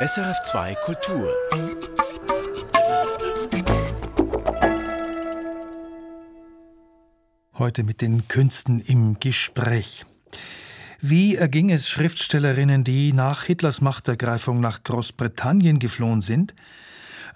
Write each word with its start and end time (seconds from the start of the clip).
SRF2 0.00 0.76
Kultur. 0.76 1.28
Heute 7.54 7.82
mit 7.82 8.00
den 8.00 8.28
Künsten 8.28 8.78
im 8.78 9.18
Gespräch. 9.18 10.06
Wie 11.00 11.34
erging 11.34 11.70
es 11.70 11.88
Schriftstellerinnen, 11.88 12.84
die 12.84 13.12
nach 13.12 13.42
Hitlers 13.42 13.80
Machtergreifung 13.80 14.60
nach 14.60 14.84
Großbritannien 14.84 15.80
geflohen 15.80 16.20
sind? 16.20 16.54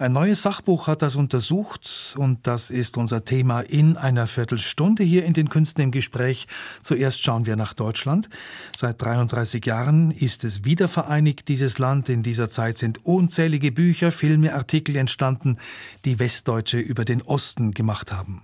Ein 0.03 0.15
neues 0.15 0.43
Sachbuch 0.43 0.89
hat 0.89 1.01
das 1.01 1.15
untersucht 1.15 2.17
und 2.19 2.45
das 2.49 2.71
ist 2.71 2.97
unser 2.97 3.25
Thema 3.25 3.61
in 3.61 3.97
einer 3.97 4.27
Viertelstunde 4.27 5.05
hier 5.05 5.25
in 5.25 5.33
den 5.33 5.49
Künsten 5.49 5.81
im 5.81 5.93
Gespräch. 5.93 6.49
Zuerst 6.83 7.23
schauen 7.23 7.47
wir 7.47 7.55
nach 7.55 7.73
Deutschland. 7.73 8.29
Seit 8.77 9.01
33 9.01 9.65
Jahren 9.65 10.11
ist 10.11 10.43
es 10.43 10.65
wiedervereinigt, 10.65 11.47
dieses 11.47 11.79
Land. 11.79 12.09
In 12.09 12.25
dieser 12.25 12.51
Zeit 12.51 12.79
sind 12.79 13.07
unzählige 13.07 13.71
Bücher, 13.71 14.11
Filme, 14.11 14.55
Artikel 14.55 14.97
entstanden, 14.97 15.59
die 16.05 16.19
Westdeutsche 16.19 16.81
über 16.81 17.05
den 17.05 17.23
Osten 17.23 17.71
gemacht 17.71 18.11
haben. 18.11 18.43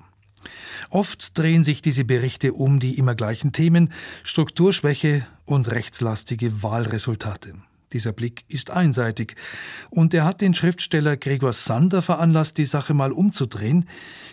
Oft 0.91 1.37
drehen 1.37 1.65
sich 1.65 1.83
diese 1.83 2.05
Berichte 2.05 2.53
um 2.53 2.79
die 2.79 2.97
immer 2.99 3.17
gleichen 3.17 3.51
Themen 3.51 3.93
Strukturschwäche 4.23 5.27
und 5.45 5.73
rechtslastige 5.73 6.63
Wahlresultate. 6.63 7.55
Dieser 7.93 8.13
Blick 8.13 8.45
ist 8.49 8.71
einseitig. 8.71 9.35
Und 9.91 10.13
er 10.15 10.25
hat 10.25 10.41
den 10.41 10.55
Schriftsteller 10.55 11.17
Gregor 11.17 11.53
Sander 11.53 12.03
veranlasst, 12.03 12.59
die 12.59 12.65
Sache 12.65 12.95
mal 12.95 13.13
umzudrehen. 13.13 13.89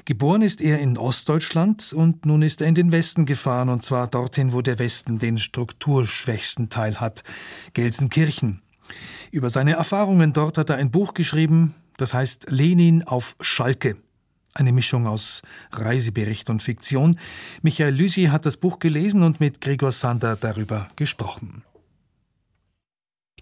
Geboren 0.06 0.42
ist 0.42 0.62
er 0.62 0.80
in 0.80 0.98
Ostdeutschland 0.98 1.94
und 1.94 2.26
nun 2.26 2.42
ist 2.42 2.62
er 2.62 2.68
in 2.68 2.76
den 2.76 2.92
Westen 2.92 3.26
gefahren, 3.26 3.70
und 3.70 3.84
zwar 3.84 4.08
dorthin, 4.08 4.54
wo 4.54 4.62
der 4.62 4.80
Westen 4.80 5.20
den 5.20 5.40
strukturschwächsten 5.40 6.70
Teil 6.70 7.00
hat, 7.00 7.24
Gelsenkirchen. 7.74 8.62
Über 9.32 9.50
seine 9.50 9.74
Erfahrungen 9.74 10.34
dort 10.34 10.58
hat 10.58 10.70
er 10.70 10.78
ein 10.78 10.92
Buch 10.92 11.14
geschrieben, 11.14 11.76
das 11.98 12.14
heißt 12.14 12.48
Lenin 12.50 13.04
auf 13.04 13.36
Schalke. 13.42 13.98
Eine 14.54 14.72
Mischung 14.72 15.06
aus 15.06 15.42
Reisebericht 15.72 16.50
und 16.50 16.64
Fiktion. 16.64 17.20
Michael 17.62 17.94
Lüsi 17.94 18.26
hat 18.26 18.46
das 18.46 18.56
Buch 18.56 18.80
gelesen 18.80 19.24
und 19.24 19.42
mit 19.42 19.60
Gregor 19.60 19.92
Sander 19.92 20.38
darüber 20.38 20.88
gesprochen. 20.96 21.64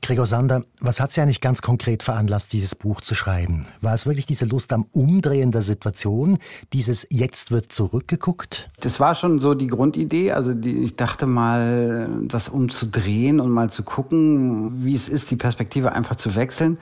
Gregor 0.03 0.25
Sander, 0.25 0.65
was 0.81 0.99
hat 0.99 1.13
Sie 1.13 1.21
eigentlich 1.21 1.39
ganz 1.39 1.61
konkret 1.61 2.03
veranlasst, 2.03 2.51
dieses 2.51 2.75
Buch 2.75 2.99
zu 2.99 3.15
schreiben? 3.15 3.65
War 3.79 3.93
es 3.93 4.05
wirklich 4.05 4.25
diese 4.25 4.45
Lust 4.45 4.73
am 4.73 4.85
Umdrehen 4.91 5.51
der 5.51 5.61
Situation, 5.61 6.39
dieses 6.73 7.07
Jetzt 7.09 7.51
wird 7.51 7.71
zurückgeguckt? 7.71 8.69
Das 8.81 8.99
war 8.99 9.15
schon 9.15 9.39
so 9.39 9.53
die 9.53 9.67
Grundidee. 9.67 10.33
Also 10.33 10.53
die, 10.53 10.83
ich 10.83 10.97
dachte 10.97 11.25
mal, 11.25 12.09
das 12.23 12.49
umzudrehen 12.49 13.39
und 13.39 13.49
mal 13.49 13.69
zu 13.69 13.83
gucken, 13.83 14.83
wie 14.83 14.93
es 14.93 15.07
ist, 15.07 15.31
die 15.31 15.37
Perspektive 15.37 15.93
einfach 15.93 16.17
zu 16.17 16.35
wechseln 16.35 16.77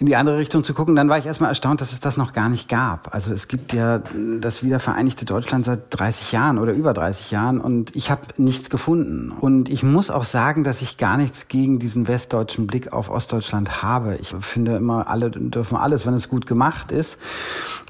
in 0.00 0.06
die 0.06 0.14
andere 0.14 0.38
Richtung 0.38 0.62
zu 0.62 0.74
gucken, 0.74 0.94
dann 0.94 1.08
war 1.08 1.18
ich 1.18 1.26
erstmal 1.26 1.50
erstaunt, 1.50 1.80
dass 1.80 1.90
es 1.90 1.98
das 1.98 2.16
noch 2.16 2.32
gar 2.32 2.48
nicht 2.48 2.68
gab. 2.68 3.12
Also 3.12 3.32
es 3.32 3.48
gibt 3.48 3.72
ja 3.72 4.00
das 4.40 4.62
wiedervereinigte 4.62 5.24
Deutschland 5.24 5.66
seit 5.66 5.80
30 5.90 6.30
Jahren 6.30 6.58
oder 6.58 6.72
über 6.72 6.94
30 6.94 7.32
Jahren 7.32 7.60
und 7.60 7.96
ich 7.96 8.08
habe 8.08 8.22
nichts 8.36 8.70
gefunden. 8.70 9.32
Und 9.32 9.68
ich 9.68 9.82
muss 9.82 10.10
auch 10.10 10.22
sagen, 10.22 10.62
dass 10.62 10.82
ich 10.82 10.98
gar 10.98 11.16
nichts 11.16 11.48
gegen 11.48 11.80
diesen 11.80 12.06
westdeutschen 12.06 12.68
Blick 12.68 12.92
auf 12.92 13.10
Ostdeutschland 13.10 13.82
habe. 13.82 14.16
Ich 14.20 14.34
finde 14.40 14.76
immer, 14.76 15.08
alle 15.08 15.30
dürfen 15.32 15.76
alles, 15.76 16.06
wenn 16.06 16.14
es 16.14 16.28
gut 16.28 16.46
gemacht 16.46 16.92
ist. 16.92 17.18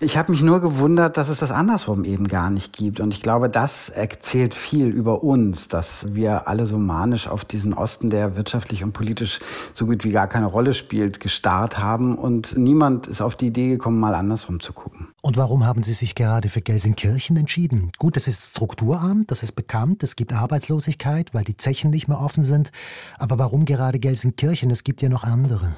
Ich 0.01 0.17
habe 0.17 0.33
mich 0.33 0.41
nur 0.41 0.61
gewundert, 0.61 1.19
dass 1.19 1.29
es 1.29 1.41
das 1.41 1.51
andersrum 1.51 2.05
eben 2.05 2.29
gar 2.29 2.49
nicht 2.49 2.73
gibt. 2.73 3.01
Und 3.01 3.13
ich 3.13 3.21
glaube, 3.21 3.51
das 3.51 3.91
erzählt 3.91 4.55
viel 4.55 4.89
über 4.89 5.23
uns, 5.23 5.69
dass 5.69 6.15
wir 6.15 6.49
alle 6.49 6.65
so 6.65 6.79
manisch 6.79 7.29
auf 7.29 7.45
diesen 7.45 7.75
Osten, 7.75 8.09
der 8.09 8.35
wirtschaftlich 8.35 8.83
und 8.83 8.93
politisch 8.93 9.41
so 9.75 9.85
gut 9.85 10.05
wie 10.05 10.13
gar 10.13 10.27
keine 10.27 10.47
Rolle 10.47 10.73
spielt, 10.73 11.21
gestarrt 11.21 11.79
haben 11.79 11.98
haben 11.99 12.15
und 12.15 12.57
niemand 12.57 13.09
ist 13.09 13.21
auf 13.21 13.35
die 13.35 13.49
Idee 13.49 13.71
gekommen, 13.71 13.99
mal 13.99 14.15
andersrum 14.15 14.61
zu 14.61 14.73
gucken. 14.73 15.09
Und 15.21 15.37
warum 15.37 15.67
haben 15.67 15.83
Sie 15.83 15.93
sich 15.93 16.15
gerade 16.15 16.49
für 16.49 16.61
Gelsenkirchen 16.61 17.37
entschieden? 17.37 17.91
Gut, 17.99 18.17
es 18.17 18.29
ist 18.29 18.51
strukturarm, 18.51 19.25
das 19.27 19.43
ist 19.43 19.53
bekannt, 19.53 20.05
es 20.05 20.15
gibt 20.15 20.33
Arbeitslosigkeit, 20.33 21.35
weil 21.35 21.43
die 21.43 21.57
Zechen 21.57 21.91
nicht 21.91 22.07
mehr 22.07 22.21
offen 22.21 22.45
sind. 22.45 22.71
Aber 23.19 23.37
warum 23.39 23.65
gerade 23.65 23.99
Gelsenkirchen? 23.99 24.71
Es 24.71 24.85
gibt 24.85 25.03
ja 25.03 25.09
noch 25.09 25.25
andere. 25.25 25.73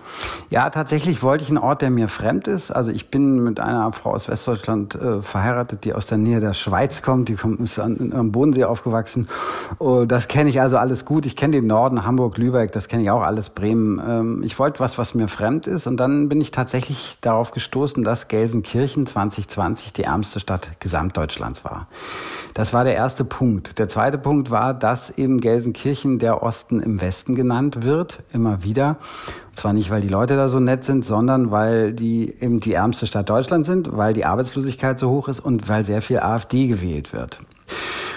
Ja, 0.50 0.68
tatsächlich 0.68 1.22
wollte 1.22 1.44
ich 1.44 1.48
einen 1.48 1.58
Ort, 1.58 1.80
der 1.80 1.90
mir 1.90 2.08
fremd 2.08 2.48
ist. 2.48 2.70
Also 2.70 2.90
ich 2.90 3.10
bin 3.10 3.42
mit 3.42 3.60
einer 3.60 3.90
Frau 3.92 4.12
aus 4.12 4.28
Westdeutschland 4.28 4.94
äh, 4.94 5.22
verheiratet, 5.22 5.84
die 5.84 5.94
aus 5.94 6.06
der 6.06 6.18
Nähe 6.18 6.40
der 6.40 6.52
Schweiz 6.52 7.00
kommt. 7.00 7.30
Die 7.30 7.34
kommt, 7.34 7.60
ist 7.60 7.78
an, 7.78 8.12
am 8.14 8.32
Bodensee 8.32 8.64
aufgewachsen. 8.64 9.26
Oh, 9.78 10.04
das 10.04 10.28
kenne 10.28 10.50
ich 10.50 10.60
also 10.60 10.76
alles 10.76 11.06
gut. 11.06 11.24
Ich 11.24 11.34
kenne 11.34 11.52
den 11.52 11.66
Norden, 11.66 12.04
Hamburg, 12.04 12.36
Lübeck, 12.36 12.72
das 12.72 12.88
kenne 12.88 13.04
ich 13.04 13.10
auch 13.10 13.22
alles, 13.22 13.48
Bremen. 13.48 14.00
Ähm, 14.06 14.42
ich 14.44 14.58
wollte 14.58 14.80
was, 14.80 14.98
was 14.98 15.14
mir 15.14 15.28
fremd 15.28 15.66
ist. 15.66 15.86
Und 15.86 15.96
dann 15.96 16.09
dann 16.10 16.28
bin 16.28 16.40
ich 16.40 16.50
tatsächlich 16.50 17.18
darauf 17.20 17.52
gestoßen, 17.52 18.02
dass 18.04 18.28
Gelsenkirchen 18.28 19.06
2020 19.06 19.92
die 19.92 20.02
ärmste 20.02 20.40
Stadt 20.40 20.80
Gesamtdeutschlands 20.80 21.64
war. 21.64 21.86
Das 22.54 22.72
war 22.72 22.84
der 22.84 22.94
erste 22.94 23.24
Punkt. 23.24 23.78
Der 23.78 23.88
zweite 23.88 24.18
Punkt 24.18 24.50
war, 24.50 24.74
dass 24.74 25.10
eben 25.10 25.40
Gelsenkirchen 25.40 26.18
der 26.18 26.42
Osten 26.42 26.80
im 26.80 27.00
Westen 27.00 27.34
genannt 27.34 27.84
wird, 27.84 28.20
immer 28.32 28.62
wieder. 28.64 28.96
Und 29.50 29.56
zwar 29.56 29.72
nicht, 29.72 29.90
weil 29.90 30.00
die 30.00 30.08
Leute 30.08 30.36
da 30.36 30.48
so 30.48 30.58
nett 30.58 30.84
sind, 30.84 31.06
sondern 31.06 31.50
weil 31.50 31.92
die 31.92 32.34
eben 32.40 32.60
die 32.60 32.72
ärmste 32.72 33.06
Stadt 33.06 33.30
Deutschlands 33.30 33.68
sind, 33.68 33.96
weil 33.96 34.12
die 34.12 34.24
Arbeitslosigkeit 34.24 34.98
so 34.98 35.10
hoch 35.10 35.28
ist 35.28 35.40
und 35.40 35.68
weil 35.68 35.84
sehr 35.84 36.02
viel 36.02 36.18
AfD 36.18 36.66
gewählt 36.66 37.12
wird. 37.12 37.38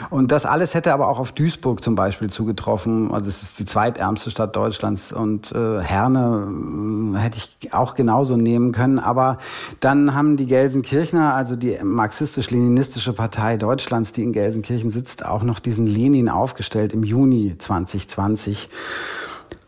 Und 0.10 0.32
das 0.32 0.46
alles 0.46 0.74
hätte 0.74 0.94
aber 0.94 1.08
auch 1.08 1.20
auf 1.20 1.32
Duisburg 1.32 1.84
zum 1.84 1.96
Beispiel 1.96 2.30
zugetroffen. 2.30 3.12
Also 3.12 3.28
es 3.28 3.44
ist 3.44 3.60
die 3.60 3.66
zweitärmste 3.66 4.32
Stadt 4.32 4.56
Deutschlands 4.56 5.12
und 5.12 5.52
äh, 5.52 5.82
Herne 5.82 7.16
äh, 7.16 7.18
hätte 7.18 7.38
ich 7.38 7.74
auch 7.74 7.96
genauso 7.96 8.38
nehmen 8.38 8.72
können. 8.72 9.00
Aber 9.00 9.38
dann 9.80 10.14
haben 10.14 10.38
die 10.38 10.46
Gelsenkirchner, 10.46 11.34
also 11.34 11.56
die 11.56 11.78
marxistisch-leninistische 11.82 13.14
Partei 13.14 13.58
Deutschlands, 13.58 14.12
die 14.12 14.24
in 14.24 14.34
Gelsenkirchen 14.34 14.92
sitzt, 14.92 15.26
auch 15.26 15.44
noch 15.44 15.60
diesen 15.60 15.86
Lenin 15.86 16.30
aufgestellt 16.30 16.94
im 16.94 17.04
Juni 17.04 17.56
2020. 17.58 18.70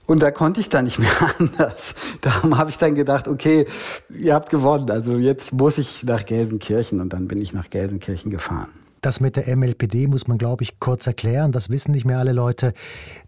Und 0.07 0.21
da 0.21 0.31
konnte 0.31 0.59
ich 0.59 0.69
dann 0.69 0.85
nicht 0.85 0.99
mehr 0.99 1.09
anders. 1.39 1.95
Darum 2.21 2.57
habe 2.57 2.69
ich 2.69 2.77
dann 2.77 2.95
gedacht, 2.95 3.27
okay, 3.27 3.65
ihr 4.09 4.33
habt 4.33 4.49
gewonnen. 4.49 4.89
Also 4.91 5.17
jetzt 5.17 5.53
muss 5.53 5.77
ich 5.77 6.03
nach 6.03 6.25
Gelsenkirchen 6.25 7.01
und 7.01 7.13
dann 7.13 7.27
bin 7.27 7.41
ich 7.41 7.53
nach 7.53 7.69
Gelsenkirchen 7.69 8.31
gefahren. 8.31 8.69
Das 9.05 9.19
mit 9.19 9.35
der 9.35 9.55
MLPD 9.55 10.07
muss 10.07 10.27
man, 10.27 10.39
glaube 10.39 10.63
ich, 10.63 10.79
kurz 10.79 11.05
erklären. 11.05 11.51
Das 11.51 11.69
wissen 11.69 11.91
nicht 11.91 12.05
mehr 12.05 12.17
alle 12.17 12.31
Leute. 12.31 12.73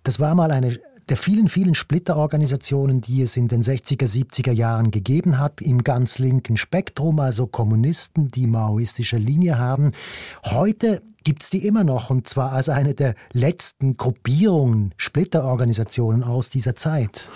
Das 0.01 0.19
war 0.19 0.33
mal 0.33 0.49
eine 0.49 0.79
der 1.07 1.17
vielen, 1.17 1.49
vielen 1.49 1.75
Splitterorganisationen, 1.75 2.99
die 2.99 3.21
es 3.21 3.37
in 3.37 3.47
den 3.47 3.61
60er, 3.61 4.07
70er 4.07 4.51
Jahren 4.51 4.89
gegeben 4.89 5.37
hat, 5.37 5.61
im 5.61 5.83
ganz 5.83 6.17
linken 6.17 6.57
Spektrum, 6.57 7.19
also 7.19 7.45
Kommunisten, 7.45 8.27
die 8.27 8.47
maoistische 8.47 9.17
Linie 9.17 9.59
haben. 9.59 9.91
Heute 10.43 11.03
gibt 11.27 11.43
es 11.43 11.49
die 11.49 11.67
immer 11.67 11.83
noch 11.83 12.09
und 12.09 12.29
zwar 12.29 12.53
als 12.53 12.69
eine 12.69 12.93
der 12.93 13.13
letzten 13.33 13.97
Gruppierungen, 13.97 14.93
Splitterorganisationen 14.95 16.23
aus 16.23 16.49
dieser 16.49 16.73
Zeit. 16.73 17.29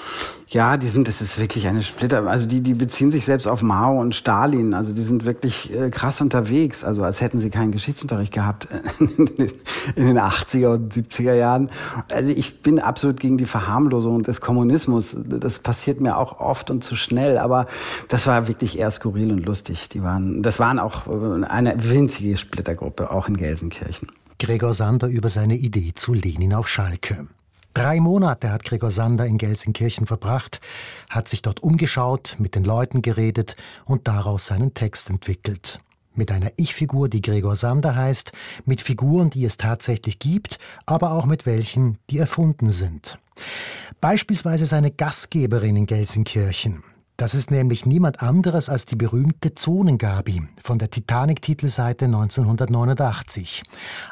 Ja, 0.47 0.78
die 0.78 0.88
sind, 0.88 1.09
das 1.09 1.22
ist 1.22 1.38
wirklich 1.41 1.68
eine 1.68 1.84
Splitter, 1.84 2.25
also 2.25 2.47
die, 2.47 2.62
die 2.62 2.74
beziehen 2.74 3.12
sich 3.12 3.25
selbst 3.25 3.47
auf 3.47 3.62
Mao 3.62 4.00
und 4.00 4.16
Stalin, 4.16 4.74
also 4.74 4.94
die 4.94 5.01
sind 5.01 5.25
wirklich 5.25 5.74
äh, 5.74 5.90
krass 5.90 6.22
unterwegs, 6.22 6.85
also 6.85 7.03
als 7.03 7.19
hätten 7.19 7.41
sie 7.41 7.50
keinen 7.50 7.74
Geschichtsunterricht 7.74 8.31
gehabt 8.31 8.69
in 9.00 10.07
den 10.07 10.19
80er 10.19 10.75
und 10.75 10.94
70er 10.94 11.34
Jahren. 11.34 11.69
Also 12.09 12.31
ich 12.31 12.62
bin 12.62 12.80
absolut 12.80 13.19
gegen 13.19 13.38
die 13.38 13.46
Verharmlosung 13.46 14.24
des 14.24 14.40
Kommunismus, 14.40 15.18
das 15.22 15.59
passiert 15.59 16.00
mir 16.00 16.16
auch 16.16 16.40
oft 16.40 16.72
und 16.72 16.81
zu 16.81 16.96
schnell, 16.96 17.38
aber 17.38 17.68
das 18.07 18.25
war 18.25 18.47
wirklich 18.47 18.80
eher 18.80 18.91
skurril 18.91 19.34
und 19.34 19.46
lustig. 19.46 19.90
Die 19.90 20.01
waren, 20.01 20.41
das 20.41 20.62
waren 20.62 20.80
auch 20.80 21.07
äh, 21.07 21.44
eine 21.46 21.75
winzige 21.78 22.38
Splittergruppe, 22.38 23.12
auch 23.12 23.28
in 23.28 23.35
Gelsenkirchen. 23.35 23.81
Gelsenkirchen. 23.81 24.12
Gregor 24.40 24.74
Sander 24.74 25.08
über 25.08 25.30
seine 25.30 25.56
Idee 25.56 25.94
zu 25.94 26.14
Lenin 26.14 26.53
auf 26.53 26.68
Schalke. 26.68 27.28
Drei 27.74 28.00
Monate 28.00 28.52
hat 28.52 28.64
Gregor 28.64 28.92
Sander 28.92 29.25
in 29.25 29.38
Gelsenkirchen 29.38 30.08
verbracht, 30.08 30.59
hat 31.09 31.30
sich 31.30 31.42
dort 31.42 31.64
umgeschaut, 31.64 32.36
mit 32.38 32.56
den 32.56 32.63
Leuten 32.63 33.01
geredet 33.01 33.56
und 33.86 34.07
daraus 34.07 34.48
seinen 34.48 34.74
Text 34.74 35.10
entwickelt. 35.10 35.80
Mit 36.13 36.31
einer 36.31 36.51
Ich-Figur, 36.57 37.07
die 37.07 37.22
Gregor 37.22 37.56
Sander 37.56 37.95
heißt, 37.95 38.33
mit 38.66 38.81
Figuren, 38.81 39.30
die 39.30 39.45
es 39.45 39.57
tatsächlich 39.57 40.19
gibt, 40.19 40.60
aber 40.86 41.13
auch 41.13 41.25
mit 41.25 41.45
welchen, 41.45 41.98
die 42.10 42.18
erfunden 42.18 42.72
sind. 42.72 43.18
Beispielsweise 44.01 44.66
seine 44.66 44.92
Gastgeberin 44.92 45.77
in 45.77 45.86
Gelsenkirchen. 45.86 46.84
Das 47.21 47.35
ist 47.35 47.51
nämlich 47.51 47.85
niemand 47.85 48.23
anderes 48.23 48.68
als 48.68 48.85
die 48.85 48.95
berühmte 48.95 49.53
Zonengabi 49.53 50.41
von 50.59 50.79
der 50.79 50.89
Titanic-Titelseite 50.89 52.06
1989. 52.06 53.62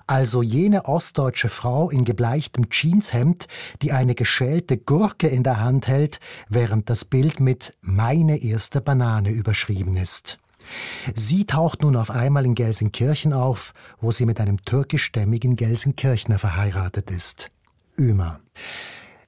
Also 0.06 0.44
jene 0.44 0.86
ostdeutsche 0.86 1.50
Frau 1.50 1.90
in 1.90 2.06
gebleichtem 2.06 2.70
Jeanshemd, 2.70 3.48
die 3.82 3.94
eine 3.94 4.14
geschälte 4.14 4.78
Gurke 4.78 5.28
in 5.28 5.42
der 5.42 5.60
Hand 5.60 5.88
hält, 5.88 6.20
während 6.50 6.92
das 6.92 7.04
Bild 7.04 7.40
mit 7.40 7.74
Meine 7.82 8.44
erste 8.44 8.80
Banane 8.80 9.32
überschrieben 9.32 9.98
ist. 9.98 10.38
Sie 11.16 11.48
taucht 11.48 11.82
nun 11.82 11.96
auf 11.96 12.12
einmal 12.12 12.46
in 12.46 12.54
Gelsenkirchen 12.54 13.34
auf, 13.34 13.74
wo 14.00 14.12
sie 14.12 14.28
mit 14.28 14.40
einem 14.40 14.64
türkischstämmigen 14.66 15.56
Gelsenkirchner 15.56 16.38
verheiratet 16.38 17.10
ist. 17.10 17.50
Ömer. 17.98 18.40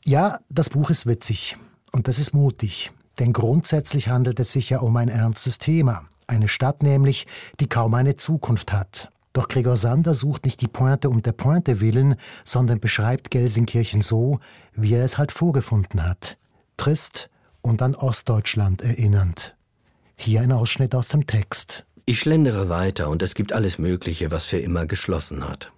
Ja, 0.06 0.38
das 0.50 0.70
Buch 0.70 0.92
ist 0.92 1.08
witzig 1.08 1.58
und 1.92 2.08
das 2.08 2.20
ist 2.20 2.36
mutig. 2.36 2.92
Denn 3.20 3.34
grundsätzlich 3.34 4.08
handelt 4.08 4.40
es 4.40 4.52
sich 4.52 4.70
ja 4.70 4.80
um 4.80 4.96
ein 4.98 5.10
ernstes 5.10 5.58
Thema. 5.58 6.06
Eine 6.28 6.48
Stadt 6.48 6.84
nämlich, 6.84 7.28
die 7.60 7.68
kaum 7.68 7.94
eine 7.94 8.16
Zukunft 8.16 8.74
hat. 8.74 9.12
Doch 9.34 9.48
Gregor 9.48 9.78
Sander 9.78 10.14
sucht 10.14 10.46
nicht 10.46 10.62
die 10.62 10.68
Pointe 10.68 11.10
um 11.10 11.22
der 11.22 11.32
Pointe 11.32 11.80
willen, 11.80 12.16
sondern 12.44 12.80
beschreibt 12.80 13.32
Gelsenkirchen 13.32 14.02
so, 14.02 14.40
wie 14.74 14.94
er 14.94 15.04
es 15.04 15.18
halt 15.18 15.32
vorgefunden 15.32 16.04
hat. 16.04 16.38
Trist 16.78 17.30
und 17.62 17.82
an 17.82 17.96
Ostdeutschland 17.96 18.82
erinnernd. 18.82 19.56
Hier 20.16 20.42
ein 20.42 20.52
Ausschnitt 20.52 20.96
aus 20.96 21.08
dem 21.08 21.28
Text. 21.28 21.86
Ich 22.06 22.20
schlendere 22.20 22.70
weiter 22.70 23.10
und 23.10 23.22
es 23.22 23.36
gibt 23.36 23.54
alles 23.54 23.78
Mögliche, 23.78 24.32
was 24.32 24.46
für 24.46 24.60
immer 24.60 24.86
geschlossen 24.86 25.48
hat. 25.48 25.72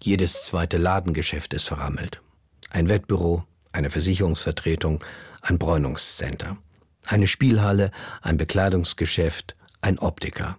Jedes 0.00 0.44
zweite 0.44 0.78
Ladengeschäft 0.78 1.52
ist 1.54 1.64
verrammelt. 1.64 2.22
Ein 2.70 2.88
Wettbüro, 2.88 3.44
eine 3.72 3.90
Versicherungsvertretung, 3.90 5.02
ein 5.42 5.58
Bräunungscenter, 5.58 6.56
eine 7.06 7.26
Spielhalle, 7.26 7.90
ein 8.22 8.36
Bekleidungsgeschäft, 8.36 9.56
ein 9.80 9.98
Optiker. 9.98 10.58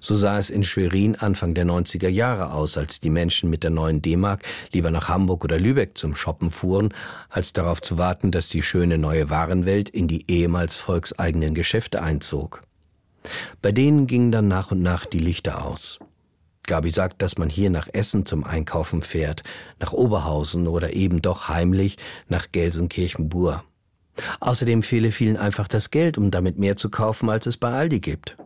So 0.00 0.16
sah 0.16 0.38
es 0.38 0.50
in 0.50 0.64
Schwerin 0.64 1.16
Anfang 1.16 1.54
der 1.54 1.64
90er 1.64 2.08
Jahre 2.08 2.52
aus, 2.52 2.76
als 2.76 3.00
die 3.00 3.10
Menschen 3.10 3.50
mit 3.50 3.62
der 3.62 3.70
neuen 3.70 4.02
D-Mark 4.02 4.42
lieber 4.72 4.90
nach 4.90 5.08
Hamburg 5.08 5.44
oder 5.44 5.58
Lübeck 5.58 5.96
zum 5.96 6.16
Shoppen 6.16 6.50
fuhren, 6.50 6.92
als 7.28 7.52
darauf 7.52 7.80
zu 7.80 7.98
warten, 7.98 8.30
dass 8.30 8.48
die 8.48 8.62
schöne 8.62 8.98
neue 8.98 9.30
Warenwelt 9.30 9.88
in 9.88 10.08
die 10.08 10.30
ehemals 10.30 10.76
volkseigenen 10.76 11.54
Geschäfte 11.54 12.02
einzog. 12.02 12.62
Bei 13.62 13.72
denen 13.72 14.06
gingen 14.06 14.32
dann 14.32 14.48
nach 14.48 14.70
und 14.70 14.82
nach 14.82 15.06
die 15.06 15.18
Lichter 15.18 15.64
aus. 15.64 15.98
Gabi 16.66 16.90
sagt, 16.90 17.22
dass 17.22 17.38
man 17.38 17.48
hier 17.48 17.70
nach 17.70 17.88
Essen 17.92 18.26
zum 18.26 18.44
Einkaufen 18.44 19.02
fährt, 19.02 19.42
nach 19.80 19.92
Oberhausen 19.92 20.66
oder 20.66 20.92
eben 20.92 21.22
doch 21.22 21.48
heimlich 21.48 21.96
nach 22.28 22.52
Gelsenkirchen-Bur. 22.52 23.64
Außerdem 24.40 24.82
fehle 24.82 25.12
vielen 25.12 25.36
einfach 25.36 25.68
das 25.68 25.90
Geld, 25.90 26.18
um 26.18 26.30
damit 26.30 26.58
mehr 26.58 26.76
zu 26.76 26.90
kaufen, 26.90 27.30
als 27.30 27.46
es 27.46 27.56
bei 27.56 27.70
Aldi 27.70 28.00
gibt. 28.00 28.36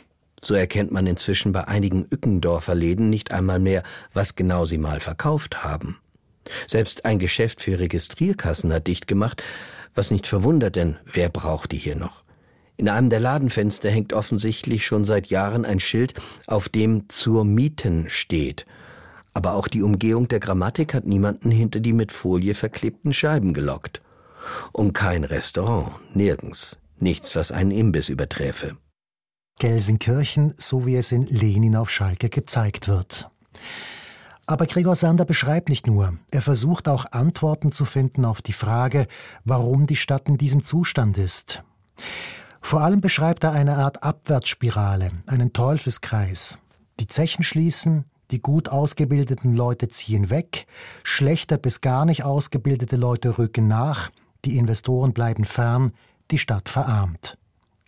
So 0.44 0.54
erkennt 0.54 0.90
man 0.90 1.06
inzwischen 1.06 1.52
bei 1.52 1.68
einigen 1.68 2.06
Ückendorfer 2.10 2.74
Läden 2.74 3.10
nicht 3.10 3.30
einmal 3.30 3.60
mehr, 3.60 3.84
was 4.12 4.34
genau 4.34 4.64
sie 4.64 4.78
mal 4.78 5.00
verkauft 5.00 5.62
haben. 5.62 5.98
Selbst 6.66 7.04
ein 7.04 7.18
Geschäft 7.18 7.62
für 7.62 7.78
Registrierkassen 7.78 8.72
hat 8.72 8.88
dicht 8.88 9.06
gemacht, 9.06 9.42
was 9.94 10.10
nicht 10.10 10.26
verwundert, 10.26 10.76
denn 10.76 10.96
wer 11.04 11.28
braucht 11.28 11.72
die 11.72 11.78
hier 11.78 11.96
noch? 11.96 12.24
In 12.76 12.88
einem 12.88 13.10
der 13.10 13.20
Ladenfenster 13.20 13.90
hängt 13.90 14.12
offensichtlich 14.12 14.86
schon 14.86 15.04
seit 15.04 15.28
Jahren 15.28 15.64
ein 15.64 15.78
Schild, 15.78 16.14
auf 16.48 16.68
dem 16.68 17.08
zur 17.08 17.44
Mieten 17.44 18.08
steht. 18.08 18.66
Aber 19.34 19.54
auch 19.54 19.68
die 19.68 19.82
Umgehung 19.82 20.26
der 20.26 20.40
Grammatik 20.40 20.94
hat 20.94 21.06
niemanden 21.06 21.50
hinter 21.50 21.80
die 21.80 21.92
mit 21.92 22.10
Folie 22.10 22.54
verklebten 22.54 23.12
Scheiben 23.12 23.54
gelockt. 23.54 24.02
Und 24.72 24.92
kein 24.92 25.24
Restaurant, 25.24 25.92
nirgends, 26.14 26.78
nichts, 26.98 27.36
was 27.36 27.52
einen 27.52 27.70
Imbiss 27.70 28.08
überträfe. 28.08 28.76
Gelsenkirchen, 29.58 30.54
so 30.56 30.86
wie 30.86 30.96
es 30.96 31.12
in 31.12 31.26
Lenin 31.26 31.76
auf 31.76 31.90
Schalke 31.90 32.28
gezeigt 32.28 32.88
wird. 32.88 33.30
Aber 34.46 34.66
Gregor 34.66 34.96
Sander 34.96 35.24
beschreibt 35.24 35.68
nicht 35.68 35.86
nur, 35.86 36.18
er 36.30 36.42
versucht 36.42 36.88
auch 36.88 37.06
Antworten 37.12 37.70
zu 37.70 37.84
finden 37.84 38.24
auf 38.24 38.42
die 38.42 38.52
Frage, 38.52 39.06
warum 39.44 39.86
die 39.86 39.96
Stadt 39.96 40.28
in 40.28 40.36
diesem 40.36 40.64
Zustand 40.64 41.16
ist. 41.16 41.62
Vor 42.60 42.80
allem 42.80 43.00
beschreibt 43.00 43.44
er 43.44 43.52
eine 43.52 43.76
Art 43.76 44.02
Abwärtsspirale, 44.02 45.10
einen 45.26 45.52
Teufelskreis. 45.52 46.58
Die 47.00 47.06
Zechen 47.06 47.44
schließen, 47.44 48.04
die 48.30 48.40
gut 48.40 48.68
ausgebildeten 48.68 49.54
Leute 49.54 49.88
ziehen 49.88 50.30
weg, 50.30 50.66
schlechter 51.02 51.58
bis 51.58 51.80
gar 51.80 52.04
nicht 52.04 52.24
ausgebildete 52.24 52.96
Leute 52.96 53.38
rücken 53.38 53.68
nach, 53.68 54.10
die 54.44 54.56
Investoren 54.56 55.12
bleiben 55.12 55.44
fern, 55.44 55.92
die 56.30 56.38
Stadt 56.38 56.68
verarmt. 56.68 57.36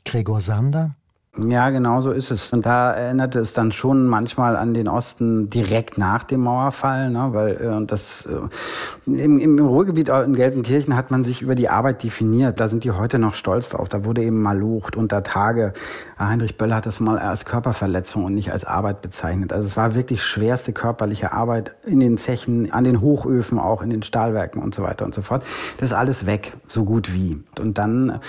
Gregor 0.05 0.41
Sander 0.41 0.97
ja, 1.37 1.71
genau 1.71 2.01
so 2.01 2.13
ist 2.13 2.31
es. 2.31 2.53
Und 2.53 2.65
da 2.65 2.93
erinnerte 2.93 3.41
es 3.41 3.53
dann 3.53 3.73
schon 3.73 4.07
manchmal 4.07 4.55
an 4.55 4.73
den 4.73 4.87
Osten 4.87 5.51
direkt 5.51 5.99
nach 5.99 6.23
dem 6.23 6.43
Mauerfall, 6.43 7.11
ne? 7.11 7.31
weil 7.33 7.57
äh, 7.57 7.87
das 7.87 8.27
äh, 8.27 9.11
im, 9.11 9.41
im 9.41 9.59
Ruhrgebiet 9.59 10.11
in 10.11 10.35
Gelsenkirchen 10.35 10.97
hat 10.97 11.11
man 11.11 11.25
sich 11.25 11.43
über 11.43 11.57
die 11.57 11.69
Arbeit 11.69 12.05
definiert. 12.05 12.61
Da 12.61 12.69
sind 12.69 12.85
die 12.85 12.93
heute 12.93 13.19
noch 13.19 13.35
stolz 13.35 13.71
drauf. 13.71 13.89
Da 13.89 14.05
wurde 14.05 14.23
eben 14.23 14.43
mal 14.43 14.57
lucht 14.57 14.95
unter 14.95 15.25
Tage. 15.25 15.73
Heinrich 16.21 16.57
Böll 16.57 16.73
hat 16.73 16.87
das 16.87 17.01
mal 17.01 17.19
als 17.19 17.45
Körperverletzung 17.45 18.25
und 18.25 18.35
nicht 18.35 18.53
als 18.53 18.65
Arbeit 18.65 19.03
bezeichnet. 19.03 19.53
Also 19.53 19.67
es 19.67 19.77
war 19.77 19.97
wirklich 19.97 20.23
schwerste 20.23 20.73
körperliche 20.73 21.33
Arbeit 21.33 21.75
in 21.85 21.99
den 21.99 22.17
Zechen, 22.17 22.73
an 22.73 22.85
den 22.85 23.01
Hochöfen, 23.01 23.59
auch 23.59 23.83
in 23.83 23.91
den 23.91 24.05
Stahlwerken 24.05 24.63
und 24.63 24.73
so 24.73 24.85
weiter 24.85 25.05
und 25.05 25.15
so 25.15 25.23
fort. 25.23 25.43
Das 25.79 25.91
ist 25.91 25.97
alles 25.97 26.27
weg, 26.27 26.53
so 26.69 26.85
gut 26.85 27.13
wie. 27.13 27.43
Und 27.59 27.79
dann 27.79 28.21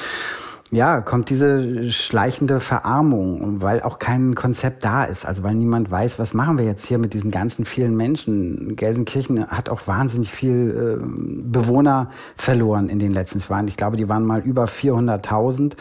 ja, 0.76 1.00
kommt 1.00 1.30
diese 1.30 1.92
schleichende 1.92 2.60
Verarmung, 2.60 3.62
weil 3.62 3.82
auch 3.82 3.98
kein 3.98 4.36
Konzept 4.36 4.84
da 4.84 5.06
ist. 5.06 5.26
Also 5.26 5.42
weil 5.42 5.56
niemand 5.56 5.90
weiß, 5.90 6.20
was 6.20 6.34
machen 6.34 6.58
wir 6.58 6.66
jetzt 6.66 6.86
hier 6.86 6.98
mit 6.98 7.14
diesen 7.14 7.32
ganzen 7.32 7.64
vielen 7.64 7.96
Menschen. 7.96 8.76
Gelsenkirchen 8.76 9.48
hat 9.48 9.70
auch 9.70 9.88
wahnsinnig 9.88 10.32
viel 10.32 11.00
äh, 11.00 11.06
Bewohner 11.06 12.10
verloren 12.36 12.90
in 12.90 13.00
den 13.00 13.14
letzten 13.14 13.40
Jahren. 13.40 13.70
Ich 13.70 13.78
glaube, 13.78 13.96
die 13.96 14.10
waren 14.10 14.26
mal 14.26 14.42
über 14.42 14.66
400.000 14.66 15.74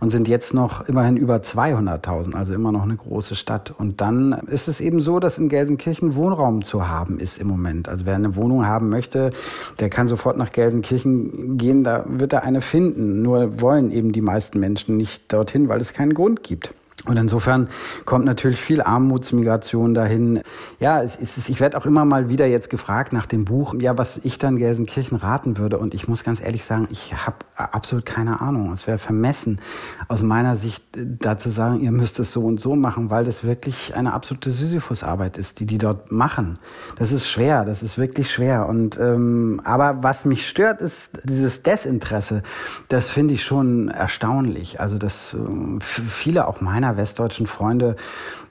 und 0.00 0.10
sind 0.10 0.28
jetzt 0.28 0.52
noch 0.52 0.86
immerhin 0.86 1.16
über 1.16 1.36
200.000, 1.36 2.34
also 2.34 2.52
immer 2.52 2.72
noch 2.72 2.82
eine 2.82 2.96
große 2.96 3.36
Stadt. 3.36 3.72
Und 3.76 4.02
dann 4.02 4.32
ist 4.48 4.68
es 4.68 4.82
eben 4.82 5.00
so, 5.00 5.18
dass 5.18 5.38
in 5.38 5.48
Gelsenkirchen 5.48 6.14
Wohnraum 6.14 6.62
zu 6.62 6.88
haben 6.88 7.18
ist 7.18 7.38
im 7.38 7.48
Moment. 7.48 7.88
Also 7.88 8.04
wer 8.04 8.16
eine 8.16 8.36
Wohnung 8.36 8.66
haben 8.66 8.90
möchte, 8.90 9.32
der 9.80 9.88
kann 9.88 10.08
sofort 10.08 10.36
nach 10.36 10.52
Gelsenkirchen 10.52 11.56
gehen, 11.56 11.84
da 11.84 12.04
wird 12.06 12.34
er 12.34 12.42
eine 12.42 12.60
finden. 12.60 13.22
Nur 13.22 13.60
wollen 13.62 13.90
eben 13.92 14.12
die 14.12 14.20
meisten 14.20 14.41
Menschen 14.54 14.96
nicht 14.96 15.32
dorthin, 15.32 15.68
weil 15.68 15.80
es 15.80 15.92
keinen 15.92 16.14
Grund 16.14 16.42
gibt. 16.42 16.74
Und 17.04 17.16
insofern 17.16 17.68
kommt 18.04 18.24
natürlich 18.24 18.60
viel 18.60 18.80
Armutsmigration 18.80 19.92
dahin. 19.92 20.40
Ja, 20.78 21.02
es 21.02 21.16
ist, 21.16 21.48
ich 21.48 21.58
werde 21.58 21.76
auch 21.76 21.84
immer 21.84 22.04
mal 22.04 22.28
wieder 22.28 22.46
jetzt 22.46 22.70
gefragt 22.70 23.12
nach 23.12 23.26
dem 23.26 23.44
Buch, 23.44 23.74
ja, 23.80 23.98
was 23.98 24.20
ich 24.22 24.38
dann 24.38 24.56
Gelsenkirchen 24.56 25.18
raten 25.18 25.58
würde. 25.58 25.78
Und 25.78 25.94
ich 25.94 26.06
muss 26.06 26.22
ganz 26.22 26.40
ehrlich 26.40 26.64
sagen, 26.64 26.86
ich 26.90 27.14
habe 27.26 27.38
absolut 27.56 28.06
keine 28.06 28.40
Ahnung. 28.40 28.72
Es 28.72 28.86
wäre 28.86 28.98
vermessen, 28.98 29.60
aus 30.06 30.22
meiner 30.22 30.56
Sicht 30.56 30.84
da 30.96 31.38
zu 31.38 31.50
sagen, 31.50 31.80
ihr 31.80 31.90
müsst 31.90 32.20
es 32.20 32.30
so 32.30 32.44
und 32.44 32.60
so 32.60 32.76
machen, 32.76 33.10
weil 33.10 33.24
das 33.24 33.42
wirklich 33.42 33.96
eine 33.96 34.12
absolute 34.12 34.50
Sisyphusarbeit 34.50 35.38
ist, 35.38 35.58
die 35.58 35.66
die 35.66 35.78
dort 35.78 36.12
machen. 36.12 36.58
Das 36.98 37.10
ist 37.10 37.28
schwer, 37.28 37.64
das 37.64 37.82
ist 37.82 37.98
wirklich 37.98 38.30
schwer. 38.30 38.68
Und 38.68 38.98
ähm, 39.00 39.60
aber 39.64 40.04
was 40.04 40.24
mich 40.24 40.46
stört, 40.46 40.80
ist 40.80 41.10
dieses 41.24 41.64
Desinteresse. 41.64 42.42
Das 42.88 43.08
finde 43.08 43.34
ich 43.34 43.44
schon 43.44 43.88
erstaunlich. 43.88 44.80
Also 44.80 44.98
dass 44.98 45.34
äh, 45.34 45.80
viele 45.80 46.46
auch 46.46 46.60
meiner 46.82 46.96
westdeutschen 46.96 47.46
Freunde 47.46 47.96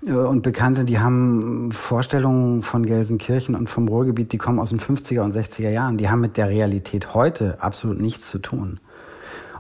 äh, 0.06 0.12
und 0.12 0.42
Bekannte, 0.42 0.86
die 0.86 1.00
haben 1.00 1.72
Vorstellungen 1.72 2.64
von 2.64 2.86
Gelsenkirchen 2.86 3.56
und 3.56 3.70
vom 3.70 3.88
Ruhrgebiet, 3.88 4.32
die 4.32 4.38
kommen 4.38 4.60
aus 4.60 4.70
den 4.70 4.80
50er 4.80 5.22
und 5.22 5.36
60er 5.36 5.70
Jahren. 5.70 5.98
Die 5.98 6.10
haben 6.10 6.22
mit 6.22 6.38
der 6.38 6.50
Realität 6.50 7.14
heute 7.14 7.62
absolut 7.62 8.00
nichts 8.00 8.30
zu 8.30 8.40
tun. 8.40 8.80